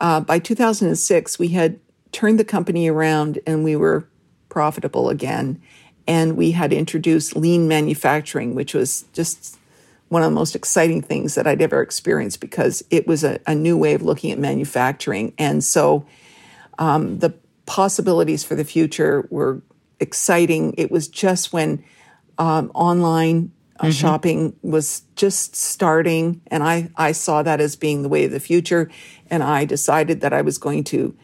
[0.00, 1.78] uh, by 2006, we had
[2.10, 4.08] turned the company around and we were
[4.48, 5.60] profitable again.
[6.06, 9.58] And we had introduced lean manufacturing, which was just
[10.10, 13.54] one of the most exciting things that I'd ever experienced because it was a, a
[13.54, 15.32] new way of looking at manufacturing.
[15.38, 16.04] And so
[16.80, 17.32] um, the
[17.64, 19.62] possibilities for the future were
[20.00, 20.74] exciting.
[20.76, 21.84] It was just when
[22.38, 23.90] um, online uh, mm-hmm.
[23.92, 28.40] shopping was just starting, and I, I saw that as being the way of the
[28.40, 28.90] future.
[29.30, 31.16] And I decided that I was going to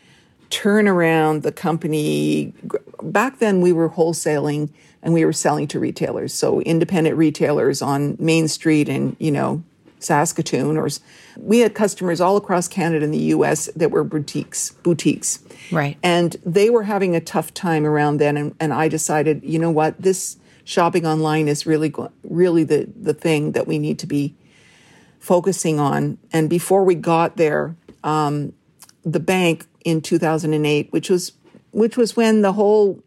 [0.49, 2.55] turn around the company.
[3.03, 4.71] Back then, we were wholesaling
[5.03, 6.35] and we were selling to retailers.
[6.35, 9.63] So independent retailers on Main Street and, you know,
[9.99, 10.89] Saskatoon, or
[11.37, 13.67] we had customers all across Canada and the U.S.
[13.77, 15.43] that were boutiques, boutiques,
[15.73, 15.97] right?
[16.03, 19.71] And they were having a tough time around then, and, and I decided, you know
[19.71, 21.93] what, this shopping online is really,
[22.23, 24.35] really the the thing that we need to be
[25.19, 26.19] focusing on.
[26.33, 27.75] And before we got there,
[28.05, 28.53] um,
[29.05, 31.33] the bank in 2008, which was
[31.73, 33.03] which was when the whole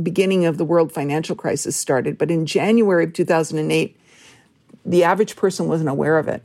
[0.00, 2.18] beginning of the world financial crisis started.
[2.18, 3.96] But in January of 2008,
[4.84, 6.42] the average person wasn't aware of it.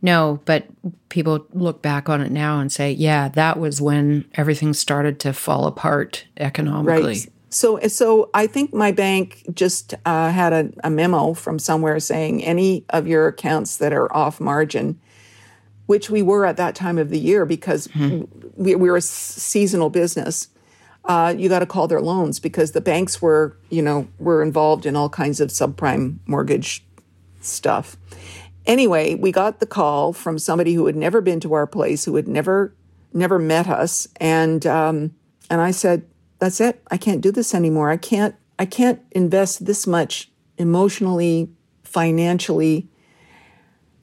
[0.00, 0.66] No, but
[1.08, 5.32] people look back on it now and say, yeah, that was when everything started to
[5.32, 7.02] fall apart economically.
[7.02, 7.28] Right.
[7.48, 12.44] So, so I think my bank just uh, had a, a memo from somewhere saying
[12.44, 15.00] any of your accounts that are off margin
[15.86, 18.24] which we were at that time of the year because mm-hmm.
[18.56, 20.48] we, we, were a seasonal business.
[21.06, 24.86] Uh, you got to call their loans because the banks were, you know, were involved
[24.86, 26.84] in all kinds of subprime mortgage
[27.40, 27.96] stuff.
[28.66, 32.16] Anyway, we got the call from somebody who had never been to our place, who
[32.16, 32.74] had never,
[33.12, 35.14] never met us, and um,
[35.48, 36.04] and I said,
[36.40, 36.82] "That's it.
[36.90, 37.90] I can't do this anymore.
[37.90, 38.34] I can't.
[38.58, 41.50] I can't invest this much emotionally,
[41.84, 42.88] financially,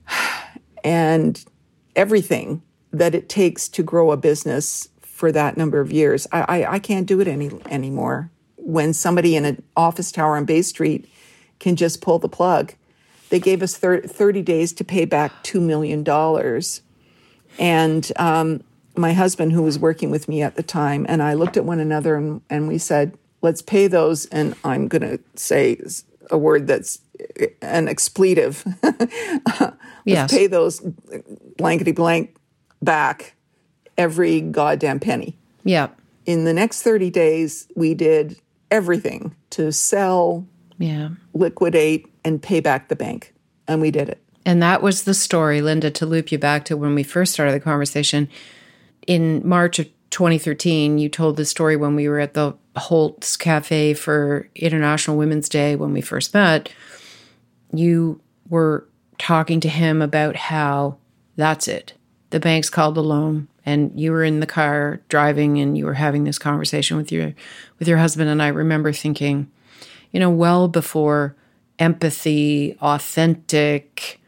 [0.85, 1.43] and
[1.97, 4.87] everything that it takes to grow a business
[5.23, 6.27] for that number of years.
[6.33, 8.29] I, I, I can't do it any anymore.
[8.57, 11.09] When somebody in an office tower on Bay Street
[11.59, 12.73] can just pull the plug,
[13.29, 16.03] they gave us 30 days to pay back $2 million.
[17.57, 18.65] And um,
[18.97, 21.79] my husband, who was working with me at the time, and I looked at one
[21.79, 24.25] another and, and we said, let's pay those.
[24.25, 25.79] And I'm going to say
[26.31, 26.99] a word that's
[27.61, 28.65] an expletive.
[28.83, 29.71] let's
[30.03, 30.29] yes.
[30.29, 30.81] pay those
[31.55, 32.35] blankety blank
[32.81, 33.35] back
[33.97, 35.37] every goddamn penny.
[35.63, 35.89] Yeah.
[36.25, 38.39] In the next 30 days, we did
[38.71, 40.45] everything to sell,
[40.77, 43.33] yeah, liquidate, and pay back the bank.
[43.67, 44.21] And we did it.
[44.45, 47.53] And that was the story, Linda, to loop you back to when we first started
[47.53, 48.29] the conversation.
[49.07, 53.93] In March of 2013, you told the story when we were at the Holt's Cafe
[53.93, 56.69] for International Women's Day when we first met.
[57.71, 58.19] You
[58.49, 58.87] were
[59.17, 60.97] talking to him about how
[61.35, 61.93] that's it.
[62.31, 65.93] The bank's called the loan and you were in the car driving and you were
[65.93, 67.33] having this conversation with your
[67.79, 68.29] with your husband.
[68.29, 69.49] And I remember thinking
[70.11, 71.35] you know well before
[71.79, 74.19] empathy authentic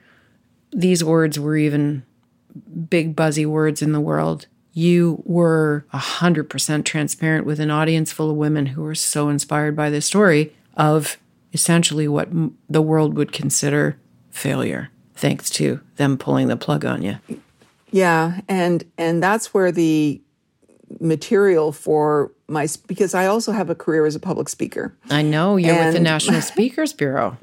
[0.75, 2.03] these words were even
[2.89, 4.47] big buzzy words in the world.
[4.73, 9.89] You were 100% transparent with an audience full of women who were so inspired by
[9.89, 11.17] this story of
[11.53, 12.27] essentially what
[12.69, 13.97] the world would consider
[14.29, 17.17] failure thanks to them pulling the plug on you
[17.91, 20.21] yeah, and and that's where the
[20.99, 24.95] material for my because I also have a career as a public speaker.
[25.09, 27.37] I know you're and, with the National Speakers Bureau.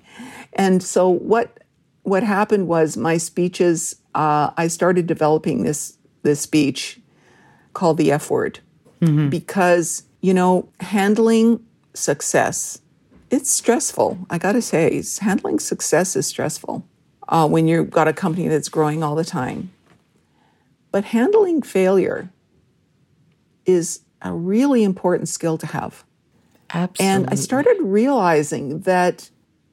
[0.52, 1.58] And so what
[2.02, 3.96] what happened was my speeches.
[4.14, 7.00] Uh, I started developing this this speech
[7.72, 8.60] called the F word
[9.00, 9.28] mm-hmm.
[9.28, 11.64] because you know handling
[11.94, 12.82] success
[13.32, 14.18] it's stressful.
[14.28, 16.86] I got to say, handling success is stressful
[17.28, 19.72] uh, when you've got a company that's growing all the time.
[20.92, 22.30] But handling failure
[23.66, 26.04] is a really important skill to have.
[26.72, 27.14] Absolutely.
[27.14, 29.30] And I started realizing that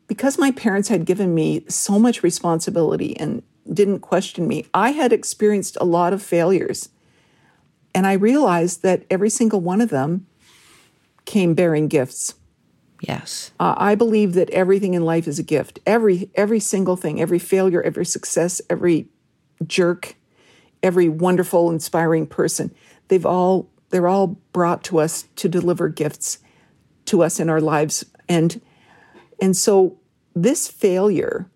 [0.07, 5.13] because my parents had given me so much responsibility and didn't question me, I had
[5.13, 6.89] experienced a lot of failures.
[7.93, 10.25] And I realized that every single one of them
[11.25, 12.35] came bearing gifts.
[13.01, 13.51] Yes.
[13.59, 15.79] Uh, I believe that everything in life is a gift.
[15.85, 19.07] Every every single thing, every failure, every success, every
[19.65, 20.15] jerk,
[20.83, 22.73] every wonderful, inspiring person.
[23.07, 26.39] They've all they're all brought to us to deliver gifts
[27.05, 28.05] to us in our lives.
[28.27, 28.61] And
[29.41, 29.97] and so
[30.35, 31.49] this failure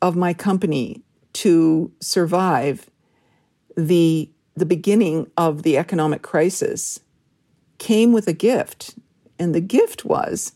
[0.00, 1.02] of my company
[1.34, 2.90] to survive
[3.76, 7.00] the the beginning of the economic crisis
[7.78, 8.96] came with a gift.
[9.38, 10.52] And the gift was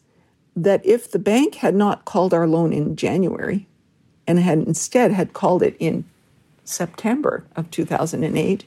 [0.56, 3.68] that if the bank had not called our loan in January
[4.26, 6.04] and had instead had called it in
[6.64, 8.66] September of 2008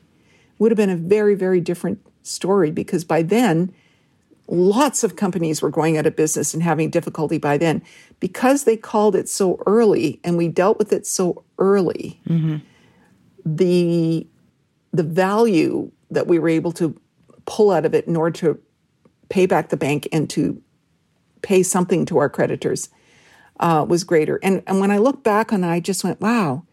[0.57, 3.73] would have been a very, very different story because by then,
[4.47, 7.81] lots of companies were going out of business and having difficulty by then.
[8.19, 12.57] Because they called it so early and we dealt with it so early, mm-hmm.
[13.45, 14.27] the,
[14.91, 16.99] the value that we were able to
[17.45, 18.59] pull out of it in order to
[19.29, 20.61] pay back the bank and to
[21.41, 22.89] pay something to our creditors
[23.59, 24.39] uh, was greater.
[24.43, 26.65] And, and when I look back on that, I just went, wow,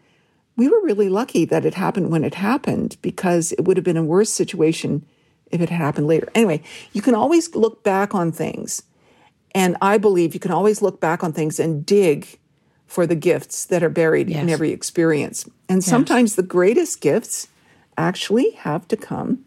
[0.57, 3.97] we were really lucky that it happened when it happened because it would have been
[3.97, 5.05] a worse situation
[5.51, 6.29] if it had happened later.
[6.35, 8.83] Anyway, you can always look back on things.
[9.55, 12.39] And I believe you can always look back on things and dig
[12.87, 14.43] for the gifts that are buried yes.
[14.43, 15.49] in every experience.
[15.69, 15.87] And yes.
[15.87, 17.49] sometimes the greatest gifts
[17.97, 19.45] actually have to come.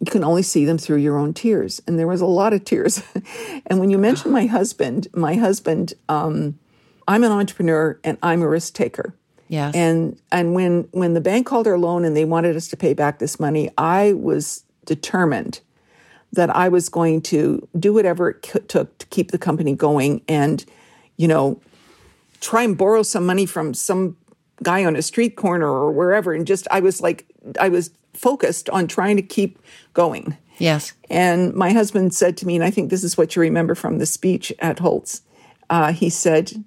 [0.00, 1.82] You can only see them through your own tears.
[1.86, 3.02] And there was a lot of tears.
[3.66, 6.58] and when you mentioned my husband, my husband, um,
[7.06, 9.14] I'm an entrepreneur and I'm a risk taker.
[9.48, 9.74] Yes.
[9.74, 12.94] And and when when the bank called our loan and they wanted us to pay
[12.94, 15.60] back this money, I was determined
[16.32, 20.64] that I was going to do whatever it took to keep the company going and
[21.16, 21.60] you know
[22.40, 24.16] try and borrow some money from some
[24.62, 27.26] guy on a street corner or wherever and just I was like
[27.58, 29.58] I was focused on trying to keep
[29.94, 30.36] going.
[30.58, 30.92] Yes.
[31.08, 33.98] And my husband said to me, and I think this is what you remember from
[33.98, 35.22] the speech at Holt's.
[35.70, 36.64] Uh, he said,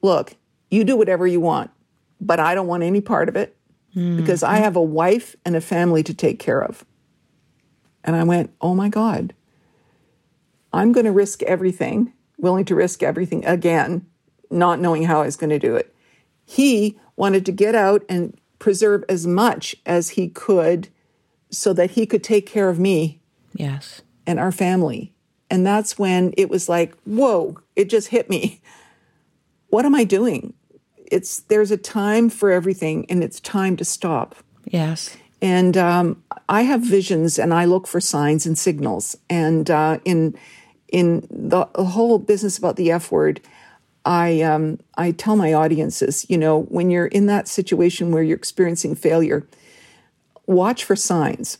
[0.00, 0.36] "Look,
[0.70, 1.70] you do whatever you want
[2.20, 3.56] but I don't want any part of it
[3.94, 4.16] mm.
[4.16, 6.84] because I have a wife and a family to take care of.
[8.04, 9.34] And I went, oh my God,
[10.72, 14.06] I'm going to risk everything, willing to risk everything again,
[14.50, 15.94] not knowing how I was going to do it.
[16.44, 20.88] He wanted to get out and preserve as much as he could
[21.50, 23.20] so that he could take care of me
[23.54, 24.02] Yes.
[24.26, 25.12] and our family.
[25.50, 28.60] And that's when it was like, whoa, it just hit me.
[29.68, 30.54] What am I doing?
[31.10, 34.36] It's there's a time for everything and it's time to stop.
[34.64, 35.16] Yes.
[35.42, 39.16] And um, I have visions and I look for signs and signals.
[39.28, 40.36] And uh, in
[40.88, 43.40] in the whole business about the F word,
[44.04, 48.36] I um, I tell my audiences, you know, when you're in that situation where you're
[48.36, 49.46] experiencing failure,
[50.46, 51.58] watch for signs.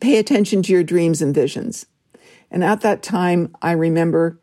[0.00, 1.86] Pay attention to your dreams and visions.
[2.50, 4.38] And at that time, I remember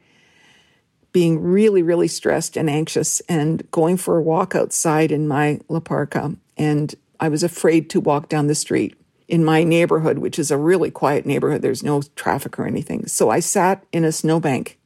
[1.14, 5.80] being really, really stressed and anxious and going for a walk outside in my La
[5.80, 6.36] Parka.
[6.57, 8.95] And I was afraid to walk down the street
[9.28, 11.61] in my neighborhood, which is a really quiet neighborhood.
[11.61, 13.07] There's no traffic or anything.
[13.07, 14.78] So I sat in a snowbank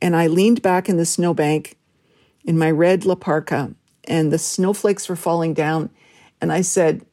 [0.00, 1.76] and I leaned back in the snowbank
[2.44, 3.74] in my red La Parka
[4.04, 5.90] and the snowflakes were falling down.
[6.40, 7.04] And I said,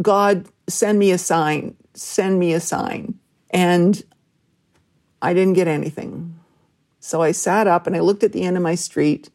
[0.00, 3.18] God, send me a sign, send me a sign.
[3.50, 4.02] And
[5.20, 6.29] I didn't get anything.
[7.00, 9.30] So I sat up and I looked at the end of my street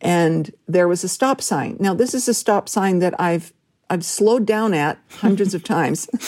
[0.00, 1.76] and there was a stop sign.
[1.80, 3.52] Now this is a stop sign that I've
[3.90, 6.08] I've slowed down at hundreds of times.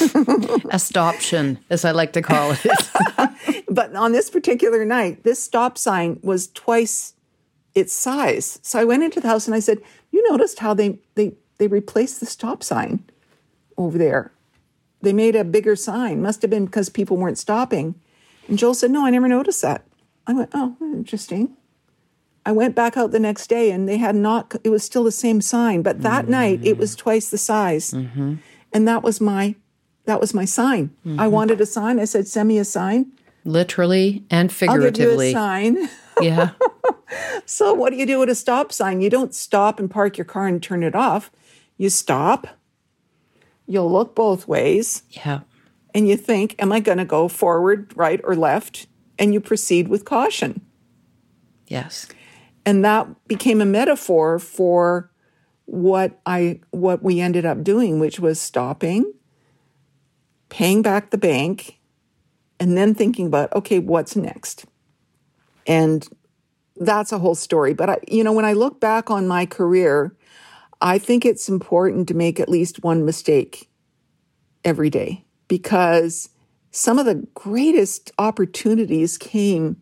[0.70, 3.64] A stoption, as I like to call it.
[3.68, 7.14] but on this particular night, this stop sign was twice
[7.74, 8.58] its size.
[8.62, 9.78] So I went into the house and I said,
[10.10, 13.04] "You noticed how they they they replaced the stop sign
[13.76, 14.32] over there?
[15.02, 16.22] They made a bigger sign.
[16.22, 17.94] Must have been because people weren't stopping."
[18.48, 19.86] And Joel said, "No, I never noticed that."
[20.26, 21.56] I went, "Oh, interesting."
[22.46, 25.10] I went back out the next day and they had not, it was still the
[25.10, 26.98] same sign, but that night it was mm.
[26.98, 27.90] twice the size.
[27.90, 28.36] Mm-hmm.
[28.72, 29.56] And that was my,
[30.04, 30.90] that was my sign.
[31.04, 31.30] I mm-hmm.
[31.32, 31.98] wanted a sign.
[31.98, 33.10] I said, send me a sign.
[33.44, 35.32] Literally and I'll give you a figuratively.
[35.32, 35.88] sign.
[36.22, 36.52] Yeah.
[37.44, 39.02] so what do you do with a stop sign?
[39.02, 41.30] You don't stop and park your car and turn it off.
[41.76, 42.46] You stop.
[43.66, 45.40] You'll look both ways Yeah.
[45.94, 48.86] and you think, am I going to go forward, right, or left?
[49.18, 50.60] And you proceed with caution.
[51.68, 52.06] Yes.
[52.64, 55.10] and that became a metaphor for
[55.64, 59.12] what I what we ended up doing, which was stopping,
[60.48, 61.78] paying back the bank,
[62.60, 64.64] and then thinking about okay, what's next,
[65.66, 66.06] and
[66.76, 67.72] that's a whole story.
[67.74, 70.14] But I, you know, when I look back on my career,
[70.80, 73.68] I think it's important to make at least one mistake
[74.64, 76.28] every day because
[76.76, 79.80] some of the greatest opportunities came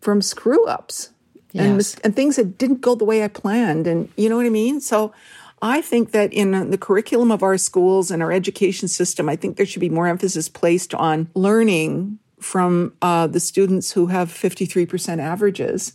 [0.00, 1.10] from screw ups
[1.54, 3.86] and, mis- and things that didn't go the way I planned.
[3.86, 4.80] And you know what I mean?
[4.80, 5.12] So
[5.60, 9.36] I think that in uh, the curriculum of our schools and our education system, I
[9.36, 14.28] think there should be more emphasis placed on learning from uh, the students who have
[14.30, 15.92] 53% averages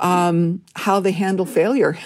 [0.00, 1.96] um, how they handle failure.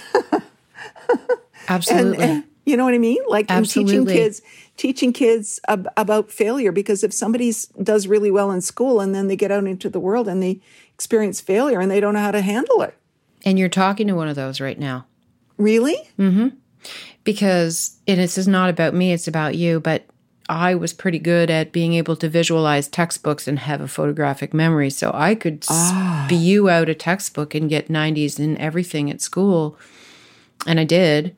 [1.69, 2.19] Absolutely.
[2.23, 3.23] And, and- you know what I mean?
[3.29, 4.43] Like in teaching kids,
[4.77, 6.73] teaching kids ab- about failure.
[6.73, 7.53] Because if somebody
[7.83, 10.61] does really well in school and then they get out into the world and they
[10.95, 12.97] experience failure and they don't know how to handle it,
[13.45, 15.07] and you're talking to one of those right now.
[15.59, 15.97] really?
[16.19, 16.49] Mm-hmm.
[17.25, 20.05] Because and this is not about me it's about you but
[20.51, 24.91] i was pretty good at being able to visualize textbooks and have a photographic memory
[24.91, 29.79] so i could spew out a textbook and get 90s in everything at school
[30.67, 31.35] and i did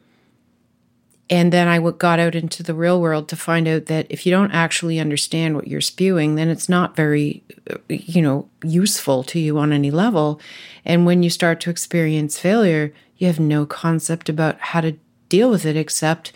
[1.28, 4.30] and then I got out into the real world to find out that if you
[4.30, 9.40] don't actually understand what you're spewing, then it's not very, uh, you know, useful to
[9.40, 10.40] you on any level.
[10.84, 14.96] And when you start to experience failure, you have no concept about how to
[15.28, 16.32] deal with it except,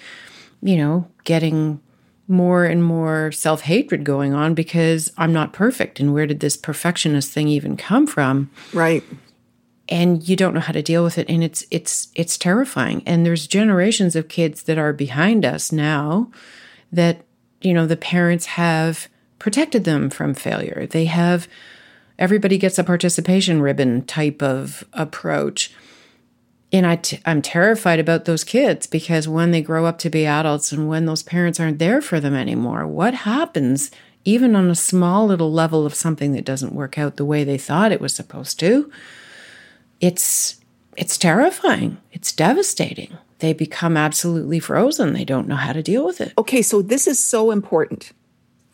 [0.60, 1.80] you know, getting
[2.26, 6.00] more and more self hatred going on because I'm not perfect.
[6.00, 8.50] And where did this perfectionist thing even come from?
[8.72, 9.04] Right.
[9.90, 13.02] And you don't know how to deal with it and it's it's it's terrifying.
[13.06, 16.30] And there's generations of kids that are behind us now
[16.92, 17.24] that
[17.60, 20.86] you know the parents have protected them from failure.
[20.88, 21.48] They have
[22.18, 25.72] everybody gets a participation ribbon type of approach.
[26.72, 30.24] And I t- I'm terrified about those kids because when they grow up to be
[30.24, 33.90] adults and when those parents aren't there for them anymore, what happens
[34.24, 37.58] even on a small little level of something that doesn't work out the way they
[37.58, 38.92] thought it was supposed to?
[40.00, 40.60] It's
[40.96, 41.98] it's terrifying.
[42.12, 43.16] It's devastating.
[43.38, 45.12] They become absolutely frozen.
[45.12, 46.34] They don't know how to deal with it.
[46.36, 48.12] Okay, so this is so important.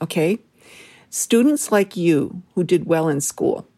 [0.03, 0.41] Okay.
[1.11, 3.69] Students like you who did well in school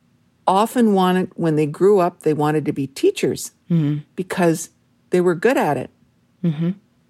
[0.46, 3.52] often wanted, when they grew up, they wanted to be teachers
[4.16, 4.70] because
[5.10, 5.90] they were good at it.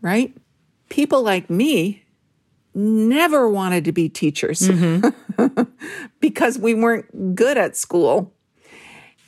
[0.03, 0.37] Right?
[0.89, 2.03] People like me
[2.75, 5.63] never wanted to be teachers mm-hmm.
[6.21, 8.35] because we weren't good at school.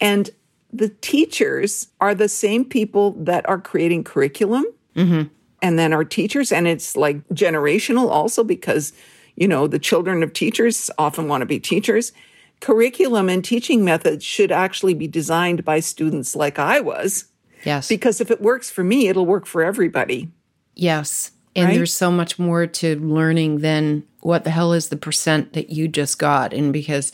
[0.01, 0.29] And
[0.73, 4.65] the teachers are the same people that are creating curriculum
[4.95, 5.29] mm-hmm.
[5.63, 6.53] and then our teachers.
[6.53, 8.93] And it's like generational also because,
[9.37, 12.13] you know, the children of teachers often want to be teachers.
[12.61, 17.25] Curriculum and teaching methods should actually be designed by students like I was.
[17.65, 17.89] Yes.
[17.89, 20.29] Because if it works for me, it'll work for everybody.
[20.75, 21.33] Yes.
[21.57, 21.75] And right?
[21.75, 25.89] there's so much more to learning than what the hell is the percent that you
[25.89, 26.53] just got.
[26.53, 27.11] And because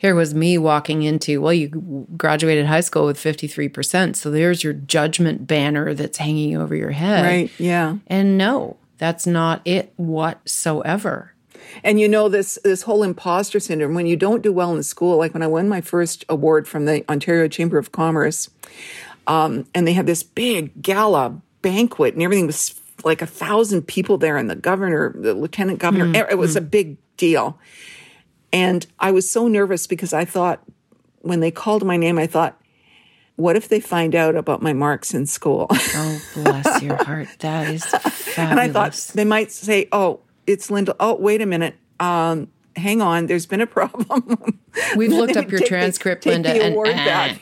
[0.00, 4.16] here was me walking into, well, you graduated high school with 53%.
[4.16, 7.22] So there's your judgment banner that's hanging over your head.
[7.22, 7.50] Right.
[7.60, 7.98] Yeah.
[8.06, 11.34] And no, that's not it whatsoever.
[11.84, 15.18] And you know this this whole imposter syndrome when you don't do well in school.
[15.18, 18.48] Like when I won my first award from the Ontario Chamber of Commerce,
[19.26, 22.74] um, and they had this big gala banquet, and everything was
[23.04, 26.30] like a thousand people there, and the governor, the lieutenant governor, mm-hmm.
[26.30, 27.58] it was a big deal.
[28.52, 30.62] And I was so nervous because I thought,
[31.20, 32.60] when they called my name, I thought,
[33.36, 35.66] what if they find out about my marks in school?
[35.70, 37.28] Oh, bless your heart.
[37.38, 38.38] That is fabulous.
[38.38, 40.94] And I thought they might say, oh, it's Linda.
[41.00, 41.76] Oh, wait a minute.
[42.00, 43.26] Um, hang on.
[43.26, 44.60] There's been a problem.
[44.96, 47.34] We've looked up your transcript, the, Linda, and uh,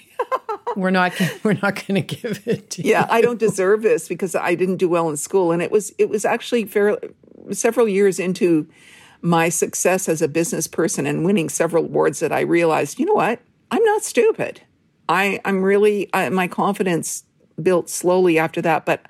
[0.77, 2.93] we're not we're not going to give it to yeah, you.
[2.93, 5.93] Yeah, I don't deserve this because I didn't do well in school, and it was
[5.99, 6.99] it was actually fairly,
[7.53, 8.69] several years into
[9.21, 13.15] my success as a business person and winning several awards that I realized, you know
[13.15, 13.41] what?
[13.71, 14.61] I'm not stupid.
[15.09, 17.25] I, I'm really, I, my confidence
[17.61, 19.07] built slowly after that, but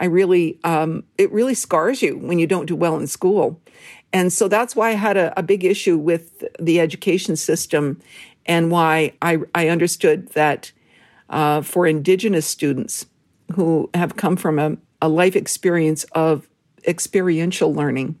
[0.00, 3.60] I really, um, it really scars you when you don't do well in school.
[4.12, 8.00] And so that's why I had a, a big issue with the education system
[8.44, 10.72] and why I, I understood that
[11.30, 13.06] uh, for Indigenous students
[13.54, 16.48] who have come from a, a life experience of
[16.86, 18.18] experiential learning,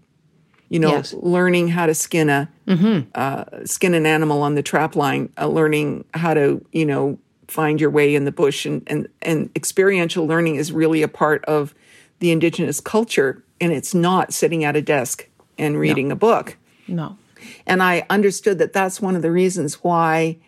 [0.72, 1.12] you know, yes.
[1.12, 3.06] learning how to skin a mm-hmm.
[3.14, 7.78] uh, skin an animal on the trap line, uh, learning how to you know find
[7.78, 11.74] your way in the bush, and and and experiential learning is really a part of
[12.20, 16.14] the indigenous culture, and it's not sitting at a desk and reading no.
[16.14, 16.56] a book.
[16.88, 17.18] No,
[17.66, 20.38] and I understood that that's one of the reasons why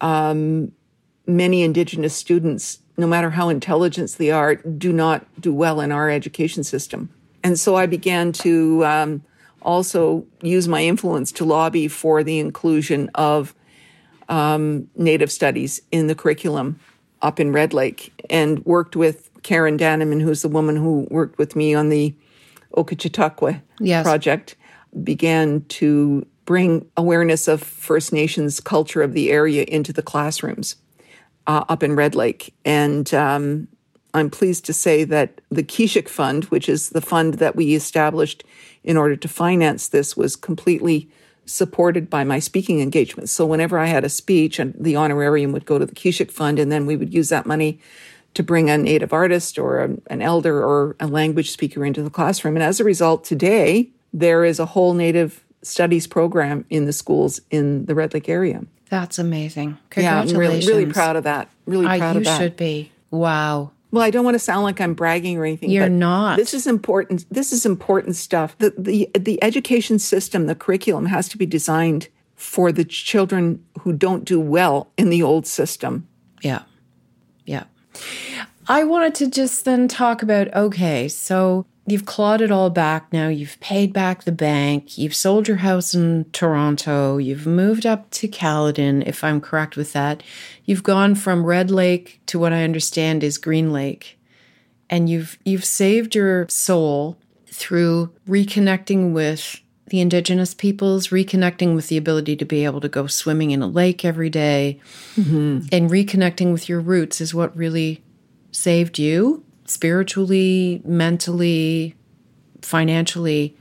[0.00, 0.70] um,
[1.26, 6.08] many indigenous students, no matter how intelligent they are, do not do well in our
[6.08, 7.10] education system.
[7.42, 9.24] And so I began to um,
[9.64, 13.54] also use my influence to lobby for the inclusion of
[14.28, 16.78] um, Native studies in the curriculum
[17.20, 21.56] up in Red Lake and worked with Karen Daneman, who's the woman who worked with
[21.56, 22.14] me on the
[22.76, 24.04] Okechutaqua yes.
[24.04, 24.56] project,
[25.02, 30.76] began to bring awareness of First Nations culture of the area into the classrooms
[31.46, 32.54] uh, up in Red Lake.
[32.64, 33.68] And um,
[34.14, 38.44] I'm pleased to say that the Kishik Fund, which is the fund that we established
[38.84, 41.08] in order to finance this was completely
[41.46, 43.32] supported by my speaking engagements.
[43.32, 46.58] So whenever I had a speech, and the honorarium would go to the Kishik Fund,
[46.58, 47.80] and then we would use that money
[48.34, 52.10] to bring a native artist or a, an elder or a language speaker into the
[52.10, 52.56] classroom.
[52.56, 57.40] And as a result, today there is a whole native studies program in the schools
[57.50, 58.64] in the Red Lake area.
[58.88, 59.78] That's amazing.
[59.90, 60.32] Congratulations.
[60.32, 61.48] Yeah, I'm really, really proud of that.
[61.66, 62.40] Really proud uh, of that.
[62.40, 62.92] You should be.
[63.10, 63.72] Wow.
[63.92, 65.70] Well, I don't want to sound like I'm bragging or anything.
[65.70, 66.38] You're not.
[66.38, 67.26] This is important.
[67.30, 68.56] This is important stuff.
[68.58, 73.92] The, the the education system, the curriculum has to be designed for the children who
[73.92, 76.08] don't do well in the old system.
[76.40, 76.62] Yeah.
[77.44, 77.64] Yeah.
[78.66, 83.28] I wanted to just then talk about okay, so you've clawed it all back now.
[83.28, 84.96] You've paid back the bank.
[84.96, 87.18] You've sold your house in Toronto.
[87.18, 90.22] You've moved up to Caledon, if I'm correct with that.
[90.64, 94.18] You've gone from Red Lake to what I understand is Green Lake.
[94.88, 101.96] And you've you've saved your soul through reconnecting with the indigenous peoples, reconnecting with the
[101.96, 104.80] ability to be able to go swimming in a lake every day,
[105.16, 105.66] mm-hmm.
[105.72, 108.02] and reconnecting with your roots is what really
[108.52, 111.94] saved you spiritually, mentally,
[112.60, 113.56] financially.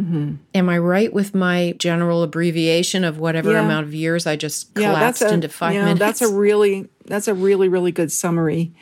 [0.00, 0.36] Mm-hmm.
[0.54, 3.64] Am I right with my general abbreviation of whatever yeah.
[3.64, 5.98] amount of years I just collapsed yeah, a, into five minutes?
[5.98, 8.72] That's a really that's a really really good summary,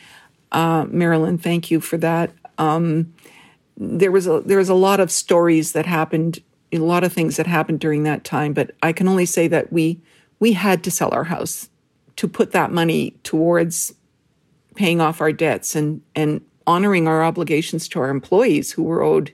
[0.52, 1.38] uh, Marilyn.
[1.38, 2.32] Thank you for that.
[2.58, 3.14] Um,
[3.78, 7.36] there was a there was a lot of stories that happened, a lot of things
[7.36, 8.52] that happened during that time.
[8.52, 10.00] But I can only say that we
[10.38, 11.70] we had to sell our house
[12.16, 13.94] to put that money towards
[14.76, 19.32] paying off our debts and and honoring our obligations to our employees who were owed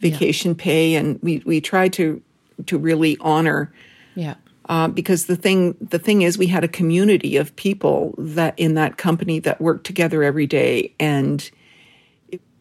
[0.00, 0.64] vacation yeah.
[0.64, 0.94] pay.
[0.94, 2.22] And we we tried to
[2.66, 3.72] to really honor
[4.14, 4.34] yeah.
[4.68, 8.74] uh, because the thing the thing is we had a community of people that in
[8.74, 10.94] that company that worked together every day.
[10.98, 11.48] And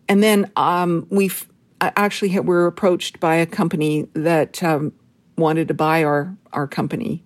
[0.09, 1.31] and then um, we
[1.81, 4.93] actually were approached by a company that um,
[5.37, 7.23] wanted to buy our our company,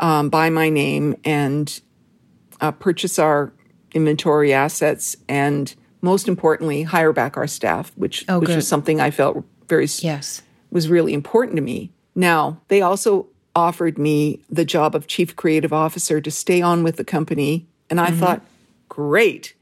[0.00, 1.80] um, buy my name, and
[2.60, 3.52] uh, purchase our
[3.96, 8.56] inventory assets, and most importantly, hire back our staff, which Oh, which good.
[8.56, 10.42] was something I felt very Yes.
[10.70, 11.90] was really important to me.
[12.14, 16.96] Now, they also offered me the job of chief creative officer to stay on with
[16.96, 17.66] the company.
[17.88, 18.20] And I mm-hmm.
[18.20, 18.42] thought,
[18.88, 19.54] great.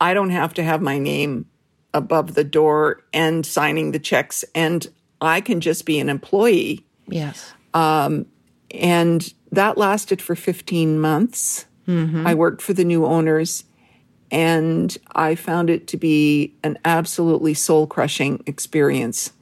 [0.00, 1.46] I don't have to have my name
[1.94, 4.86] above the door and signing the checks, and
[5.20, 6.84] I can just be an employee.
[7.06, 7.52] Yes.
[7.74, 8.26] Um,
[8.70, 11.66] and that lasted for 15 months.
[11.86, 12.26] Mm-hmm.
[12.26, 13.64] I worked for the new owners,
[14.30, 19.32] and I found it to be an absolutely soul crushing experience.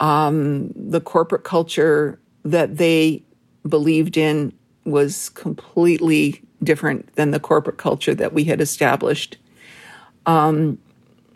[0.00, 3.22] Um, the corporate culture that they
[3.68, 4.52] believed in
[4.84, 9.36] was completely different than the corporate culture that we had established.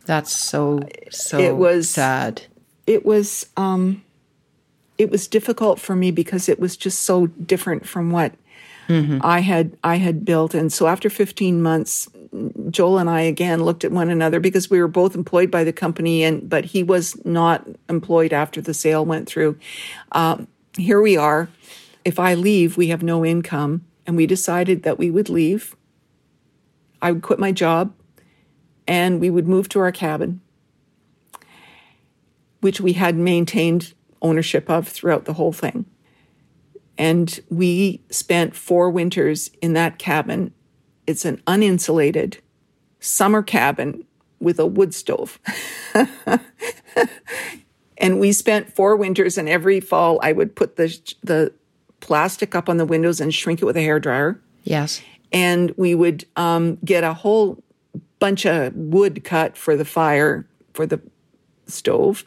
[0.06, 0.80] That's so
[1.10, 2.42] so It was- sad.
[2.86, 4.02] It was um,
[4.98, 8.32] it was difficult for me because it was just so different from what
[8.88, 10.54] I had I had built.
[10.54, 12.08] And so after 15 months,
[12.70, 15.72] Joel and I again looked at one another because we were both employed by the
[15.72, 19.58] company, and but he was not employed after the sale went through.
[20.12, 21.48] Um, here we are.
[22.04, 25.74] If I leave, we have no income, and we decided that we would leave.
[27.02, 27.92] I would quit my job,
[28.86, 30.40] and we would move to our cabin,
[32.60, 35.86] which we had maintained ownership of throughout the whole thing.
[36.98, 40.52] And we spent four winters in that cabin.
[41.06, 42.38] It's an uninsulated
[43.00, 44.04] summer cabin
[44.40, 45.38] with a wood stove.
[47.98, 51.52] and we spent four winters, and every fall I would put the, the
[52.00, 55.00] plastic up on the windows and shrink it with a hair dryer Yes.
[55.32, 57.62] and we would um, get a whole
[58.18, 61.00] bunch of wood cut for the fire for the
[61.66, 62.24] stove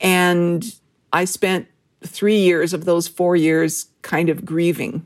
[0.00, 0.74] and
[1.12, 1.68] i spent
[2.04, 5.04] three years of those four years kind of grieving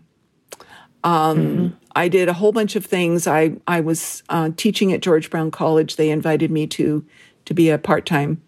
[1.02, 5.30] um, i did a whole bunch of things i, I was uh, teaching at george
[5.30, 7.04] brown college they invited me to
[7.44, 8.40] to be a part-time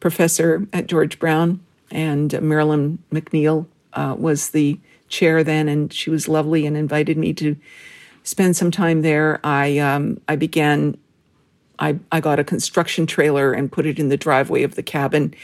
[0.00, 1.60] professor at george brown
[1.90, 4.78] and marilyn mcneil uh, was the
[5.08, 7.56] chair then and she was lovely and invited me to
[8.26, 9.40] spend some time there.
[9.44, 10.98] I um, I began.
[11.78, 15.34] I I got a construction trailer and put it in the driveway of the cabin,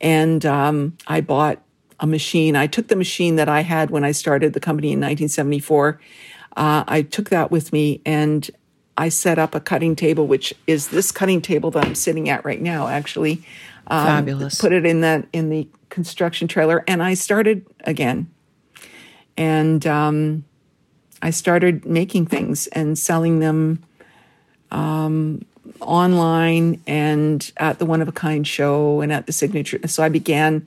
[0.00, 1.62] and um, I bought
[2.02, 2.56] a machine.
[2.56, 6.00] I took the machine that I had when I started the company in 1974.
[6.56, 8.50] Uh, I took that with me and
[8.98, 12.44] I set up a cutting table, which is this cutting table that I'm sitting at
[12.44, 12.88] right now.
[12.88, 13.44] Actually,
[13.86, 14.60] um, Fabulous.
[14.60, 18.30] Put it in that in the construction trailer, and I started again.
[19.36, 20.44] And um,
[21.22, 23.82] I started making things and selling them
[24.70, 25.44] um,
[25.80, 29.80] online and at the One of a Kind show and at the Signature.
[29.88, 30.66] So I began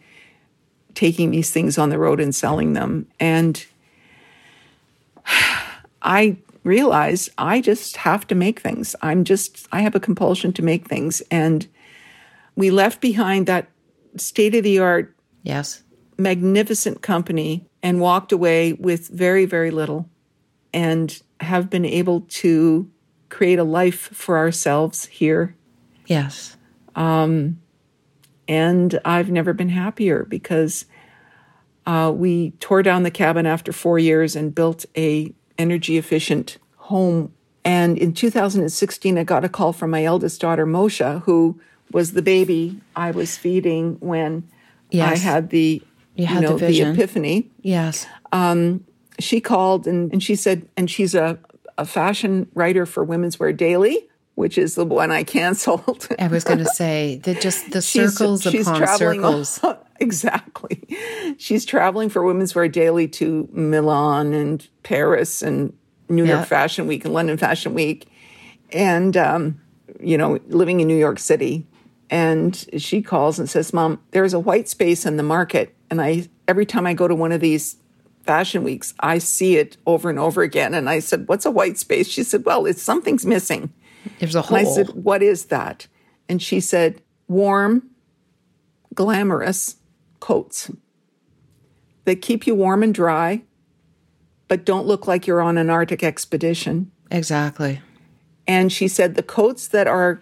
[0.96, 3.08] taking these things on the road and selling them.
[3.20, 3.66] And
[6.02, 8.96] I realized I just have to make things.
[9.02, 11.22] I'm just, I have a compulsion to make things.
[11.30, 11.68] And
[12.56, 13.68] we left behind that
[14.18, 15.14] state of the art
[15.44, 15.84] Yes.
[16.18, 20.10] magnificent company and walked away with very, very little
[20.74, 22.90] and have been able to
[23.30, 25.56] create a life for ourselves here.
[26.08, 26.58] Yes.
[26.96, 27.60] Um,
[28.48, 30.86] And I've never been happier because
[31.86, 37.34] uh, we tore down the cabin after four years and built a energy efficient home.
[37.64, 41.60] And in 2016, I got a call from my eldest daughter, Mosha, who
[41.92, 44.48] was the baby I was feeding when
[44.94, 45.82] I had the
[46.16, 46.94] You had the know, vision.
[46.94, 47.50] epiphany.
[47.62, 48.06] Yes.
[49.20, 51.40] she called and, and she said, and she's a,
[51.78, 56.08] a fashion writer for Women's Wear Daily, which is the one I canceled.
[56.20, 59.60] I was going to say that just the circles she's upon circles.
[60.00, 60.84] exactly.
[61.38, 65.74] She's traveling for Women's Wear Daily to Milan and Paris and
[66.10, 66.46] New York Yeah.
[66.46, 68.08] Fashion Week and London Fashion Week,
[68.72, 69.62] and um,
[70.00, 71.66] you know, living in New York City.
[72.10, 76.28] And she calls and says, "Mom, there's a white space in the market, and I
[76.48, 77.78] every time I go to one of these."
[78.24, 80.74] Fashion weeks, I see it over and over again.
[80.74, 82.08] And I said, What's a white space?
[82.08, 83.72] She said, Well, it's something's missing.
[84.20, 84.56] There's a And.
[84.56, 85.88] I said, What is that?
[86.30, 87.90] And she said, Warm,
[88.94, 89.78] glamorous
[90.20, 90.72] coats
[92.06, 93.42] that keep you warm and dry,
[94.48, 96.92] but don't look like you're on an Arctic expedition.
[97.12, 97.82] exactly.
[98.48, 100.22] And she said, The coats that are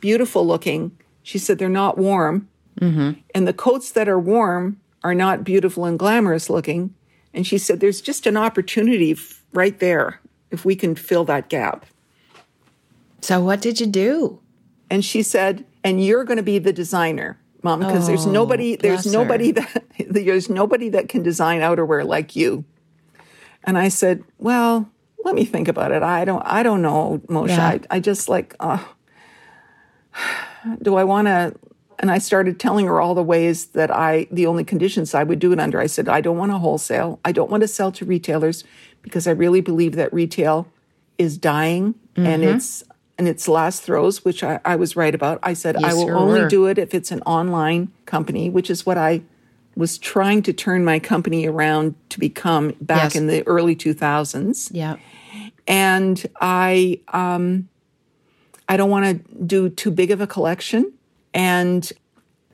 [0.00, 2.48] beautiful looking, she said, they're not warm.
[2.80, 3.18] Mm-hmm.
[3.34, 6.94] And the coats that are warm are not beautiful and glamorous looking.
[7.32, 10.20] And she said, There's just an opportunity f- right there
[10.50, 11.86] if we can fill that gap.
[13.20, 14.40] So what did you do?
[14.90, 17.38] And she said, and you're going to be the designer.
[17.62, 19.20] mom, because there's Oh, nobody, there's bless her.
[19.24, 22.64] nobody that there's nobody that can design outerwear like you.
[23.64, 24.88] And I said, well,
[25.24, 26.02] let me think about it.
[26.04, 27.48] I don't, I don't know, Mosha.
[27.48, 27.66] Yeah.
[27.66, 28.78] I, I just like, uh,
[30.82, 31.54] do I want to?
[31.98, 35.38] And I started telling her all the ways that I, the only conditions I would
[35.38, 35.80] do it under.
[35.80, 37.18] I said, I don't want to wholesale.
[37.24, 38.64] I don't want to sell to retailers
[39.02, 40.68] because I really believe that retail
[41.18, 42.56] is dying and Mm-hmm.
[42.56, 42.84] it's
[43.18, 45.38] and its last throes, which I, I was right about.
[45.42, 46.48] I said, I will sure only were.
[46.48, 49.22] do it if it's an online company, which is what I
[49.74, 53.16] was trying to turn my company around to become back Yes.
[53.16, 54.96] in the early 2000s Yeah.
[55.66, 57.68] and I um,
[58.68, 60.92] I don't want to do too big of a collection,
[61.32, 61.90] and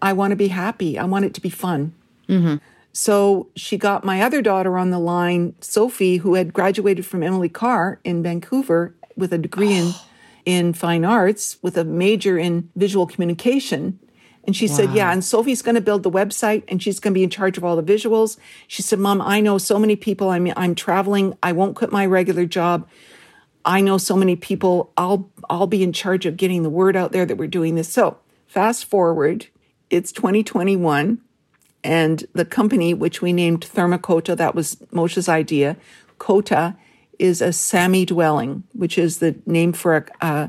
[0.02, 0.98] I want to be happy.
[0.98, 1.92] I want it to be fun.
[2.94, 7.48] So she got my other daughter on the line, Sophie, who had graduated from Emily
[7.48, 9.92] Carr in Vancouver with a degree in
[10.44, 13.98] in fine arts with a major in visual communication.
[14.44, 17.18] And she said, Yeah, and Sophie's going to build the website and she's going to
[17.18, 18.38] be in charge of all the visuals.
[18.66, 20.30] She said, Mom, I know so many people.
[20.30, 21.36] I'm, I'm traveling.
[21.42, 22.88] I won't quit my regular job.
[23.64, 24.92] I know so many people.
[24.96, 27.88] I'll, I'll be in charge of getting the word out there that we're doing this.
[27.88, 29.46] So fast forward,
[29.90, 31.20] it's 2021
[31.84, 35.76] and the company, which we named Thermakota, that was Mosha's idea.
[36.18, 36.76] Kota
[37.22, 40.48] is a Sami dwelling, which is the name for a, uh,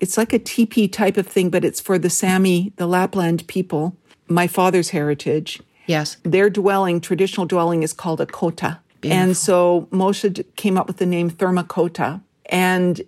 [0.00, 3.96] it's like a teepee type of thing, but it's for the Sami, the Lapland people,
[4.26, 5.60] my father's heritage.
[5.86, 6.16] Yes.
[6.22, 8.80] Their dwelling, traditional dwelling, is called a kota.
[9.02, 12.22] And so Mosha came up with the name Thermakota.
[12.46, 13.02] And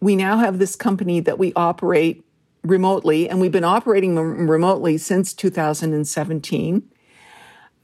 [0.00, 2.22] we now have this company that we operate
[2.62, 6.82] remotely, and we've been operating remotely since 2017.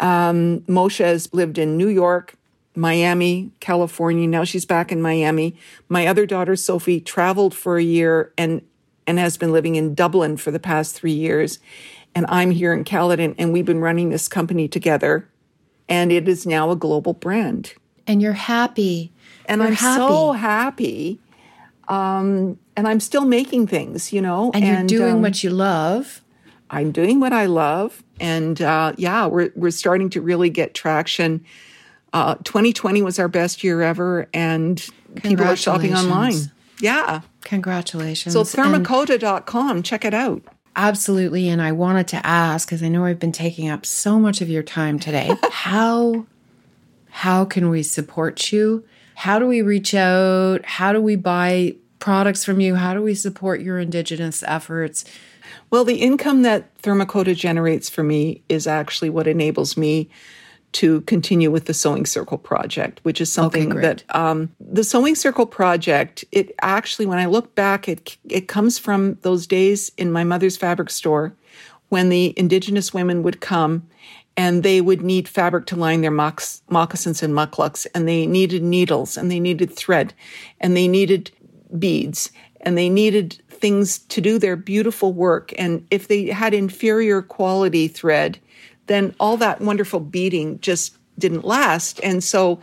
[0.00, 2.35] Um, Mosha has lived in New York,
[2.76, 4.26] Miami, California.
[4.26, 5.56] Now she's back in Miami.
[5.88, 8.62] My other daughter, Sophie, traveled for a year and
[9.06, 11.58] and has been living in Dublin for the past three years.
[12.14, 15.28] And I'm here in Caledon, and we've been running this company together.
[15.88, 17.74] And it is now a global brand.
[18.06, 19.12] And you're happy.
[19.46, 19.98] And You're I'm happy.
[20.00, 21.20] so happy.
[21.88, 24.50] Um, and I'm still making things, you know.
[24.54, 26.22] and you're doing um, what you love.
[26.68, 31.44] I'm doing what I love, and uh, yeah, we're we're starting to really get traction.
[32.12, 36.34] Uh, 2020 was our best year ever, and people are shopping online.
[36.80, 38.34] Yeah, Congratulations.
[38.34, 40.42] so thermakota.com, check it out.
[40.76, 41.48] Absolutely.
[41.48, 44.50] And I wanted to ask, because I know I've been taking up so much of
[44.50, 46.26] your time today, how
[47.08, 48.84] how can we support you?
[49.14, 50.66] How do we reach out?
[50.66, 52.74] How do we buy products from you?
[52.74, 55.06] How do we support your indigenous efforts?
[55.70, 60.10] Well, the income that Thermakota generates for me is actually what enables me
[60.72, 63.82] to continue with the Sewing Circle project, which is something great.
[63.82, 66.24] that um, the Sewing Circle project.
[66.32, 70.56] It actually, when I look back, it it comes from those days in my mother's
[70.56, 71.34] fabric store
[71.88, 73.88] when the Indigenous women would come
[74.36, 78.62] and they would need fabric to line their mocs- moccasins and mukluks, and they needed
[78.62, 80.12] needles, and they needed thread,
[80.60, 81.30] and they needed
[81.78, 82.30] beads,
[82.60, 85.54] and they needed things to do their beautiful work.
[85.56, 88.38] And if they had inferior quality thread,
[88.86, 92.00] then all that wonderful beating just didn't last.
[92.02, 92.60] And so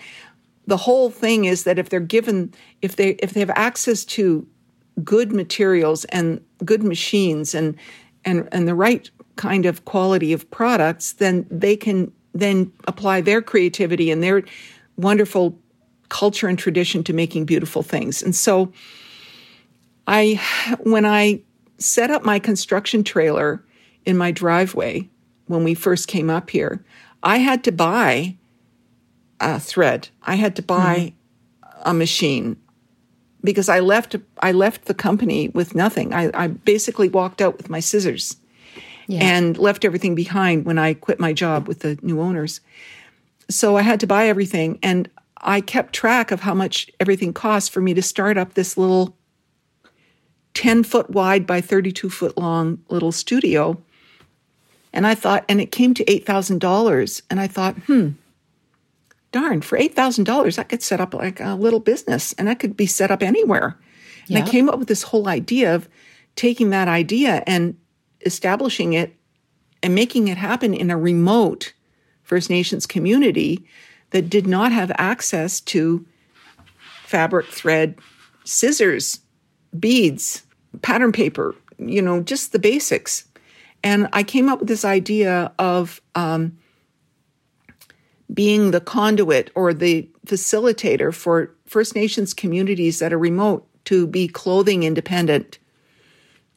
[0.67, 4.47] the whole thing is that if they're given, if they if they have access to
[5.03, 7.75] good materials and good machines and
[8.25, 13.41] and and the right kind of quality of products, then they can then apply their
[13.41, 14.43] creativity and their
[14.97, 15.57] wonderful
[16.09, 18.21] culture and tradition to making beautiful things.
[18.21, 18.71] And so
[20.07, 20.39] I
[20.79, 21.41] when I
[21.77, 23.63] set up my construction trailer
[24.05, 25.09] in my driveway
[25.53, 26.83] when we first came up here,
[27.21, 28.35] I had to buy
[29.39, 30.09] a thread.
[30.23, 31.13] I had to buy
[31.63, 31.89] mm-hmm.
[31.89, 32.57] a machine
[33.43, 36.13] because I left I left the company with nothing.
[36.13, 38.37] I, I basically walked out with my scissors
[39.09, 42.61] and left everything behind when I quit my job with the new owners.
[43.49, 47.71] So I had to buy everything and I kept track of how much everything cost
[47.71, 49.15] for me to start up this little
[50.53, 53.81] 10 foot wide by 32 foot long little studio.
[54.93, 57.21] And I thought, and it came to $8,000.
[57.29, 58.09] And I thought, hmm,
[59.31, 62.85] darn, for $8,000, I could set up like a little business and that could be
[62.85, 63.77] set up anywhere.
[64.29, 64.37] And.
[64.45, 65.89] I came up with this whole idea of
[66.35, 67.75] taking that idea and
[68.25, 69.15] establishing it
[69.81, 71.73] and making it happen in a remote
[72.21, 73.65] First Nations community
[74.11, 76.05] that did not have access to
[77.03, 77.97] fabric, thread,
[78.45, 79.19] scissors,
[79.77, 80.43] beads,
[80.81, 83.25] pattern paper, you know, just the basics.
[83.83, 86.57] And I came up with this idea of um,
[88.33, 94.27] being the conduit or the facilitator for First Nations communities that are remote to be
[94.27, 95.59] clothing independent.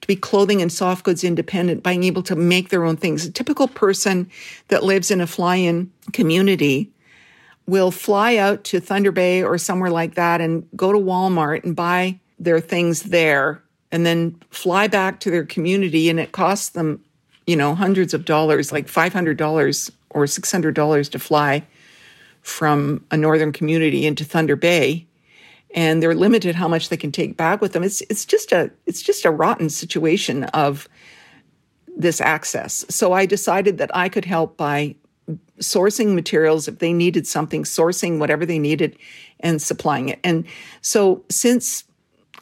[0.03, 3.24] to be clothing and soft goods independent, being able to make their own things.
[3.24, 4.31] A typical person
[4.69, 6.93] that lives in a fly in community
[7.66, 11.74] will fly out to Thunder Bay or somewhere like that and go to Walmart and
[11.74, 17.03] buy their things there and then fly back to their community and it costs them,
[17.47, 21.66] you know, hundreds of dollars, like $500 or $600 to fly
[22.43, 25.06] from a northern community into Thunder Bay
[25.77, 27.82] and they're limited how much they can take back with them.
[27.82, 30.89] It's it's just a it's just a rotten situation of
[31.97, 32.85] this access.
[32.89, 34.97] So I decided that I could help by
[35.60, 38.97] sourcing materials if they needed something, sourcing whatever they needed
[39.40, 40.20] and supplying it.
[40.23, 40.47] And
[40.82, 41.85] so since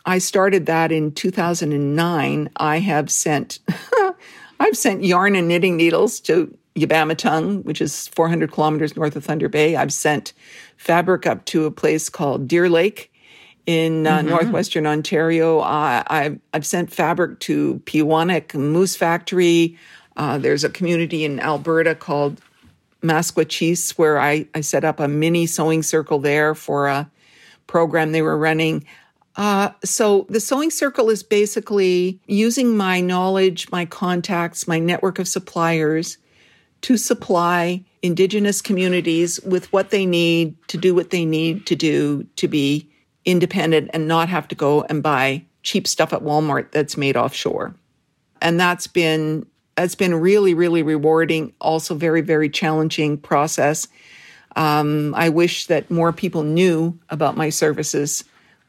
[0.05, 3.61] I started that in 2009, I have sent
[4.61, 9.49] I've sent yarn and knitting needles to Eabametoong, which is 400 kilometers north of Thunder
[9.49, 9.77] Bay.
[9.77, 10.33] I've sent
[10.77, 13.13] fabric up to a place called Deer Lake
[13.67, 14.29] in uh, mm-hmm.
[14.29, 15.61] northwestern Ontario.
[15.61, 19.79] Uh, I've, I've sent fabric to Peawanuck Moose Factory.
[20.17, 22.41] Uh, there's a community in Alberta called
[23.03, 27.11] Maskwacis where I, I set up a mini sewing circle there for a
[27.67, 28.85] program they were running.
[29.37, 35.27] Uh, so the sewing circle is basically using my knowledge, my contacts, my network of
[35.27, 36.19] suppliers
[36.83, 42.23] to supply indigenous communities with what they need to do what they need to do
[42.37, 42.89] to be
[43.25, 47.75] independent and not have to go and buy cheap stuff at Walmart that's made offshore.
[48.43, 49.47] And that's been
[49.77, 53.89] that's been really really rewarding, also very very challenging process.
[54.55, 58.23] Um, I wish that more people knew about my services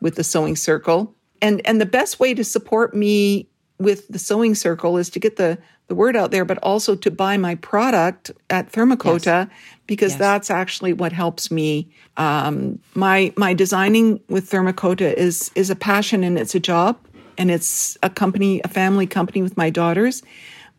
[0.06, 1.16] with the Sewing Circle.
[1.42, 3.50] And and the best way to support me
[3.80, 5.58] with the Sewing Circle is to get the
[5.88, 9.50] the word out there, but also to buy my product at Thermakota yes.
[9.88, 10.20] because yes.
[10.20, 11.90] that's actually what helps me.
[12.18, 17.00] Um, my my designing with Thermakota is is a passion and it's a job
[17.36, 20.22] and it's a company, a family company with my daughters.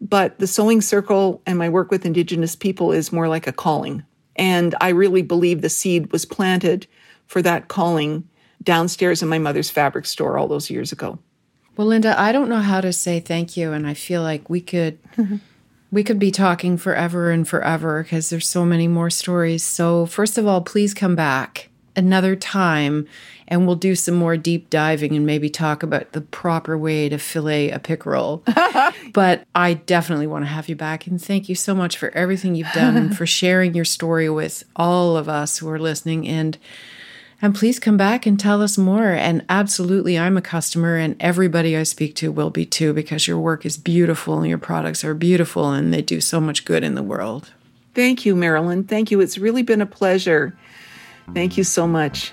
[0.00, 4.04] But the sewing circle and my work with Indigenous people is more like a calling.
[4.36, 6.86] And I really believe the seed was planted
[7.26, 8.28] for that calling
[8.66, 11.18] downstairs in my mother's fabric store all those years ago.
[11.78, 14.60] Well, Linda, I don't know how to say thank you, and I feel like we
[14.60, 14.98] could
[15.90, 19.64] we could be talking forever and forever because there's so many more stories.
[19.64, 23.06] So, first of all, please come back another time
[23.48, 27.16] and we'll do some more deep diving and maybe talk about the proper way to
[27.16, 28.42] fillet a pickerel.
[29.12, 32.54] but I definitely want to have you back and thank you so much for everything
[32.54, 36.58] you've done and for sharing your story with all of us who are listening and
[37.42, 39.12] and please come back and tell us more.
[39.12, 43.38] And absolutely, I'm a customer, and everybody I speak to will be too, because your
[43.38, 46.94] work is beautiful and your products are beautiful and they do so much good in
[46.94, 47.52] the world.
[47.94, 48.84] Thank you, Marilyn.
[48.84, 49.20] Thank you.
[49.20, 50.56] It's really been a pleasure.
[51.34, 52.30] Thank you so much.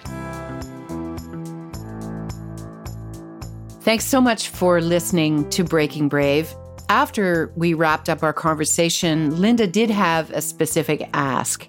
[3.82, 6.54] Thanks so much for listening to Breaking Brave.
[6.88, 11.68] After we wrapped up our conversation, Linda did have a specific ask.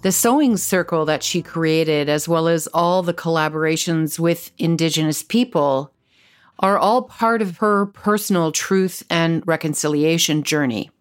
[0.00, 5.92] The sewing circle that she created, as well as all the collaborations with Indigenous people,
[6.60, 10.92] are all part of her personal truth and reconciliation journey.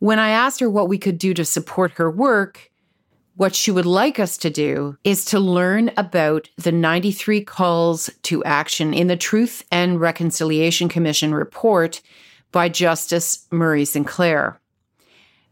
[0.00, 2.72] When I asked her what we could do to support her work,
[3.36, 8.42] what she would like us to do is to learn about the 93 calls to
[8.42, 12.02] action in the Truth and Reconciliation Commission report
[12.50, 14.60] by Justice Murray Sinclair.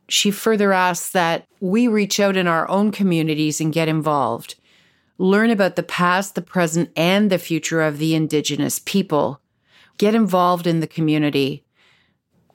[0.08, 4.56] She further asks that we reach out in our own communities and get involved,
[5.18, 9.40] learn about the past, the present, and the future of the Indigenous people,
[9.98, 11.64] get involved in the community,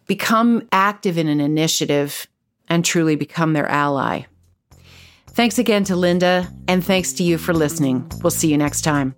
[0.05, 2.27] become active in an initiative,
[2.67, 4.23] and truly become their ally.
[5.27, 8.11] Thanks again to Linda, and thanks to you for listening.
[8.21, 9.15] We'll see you next time.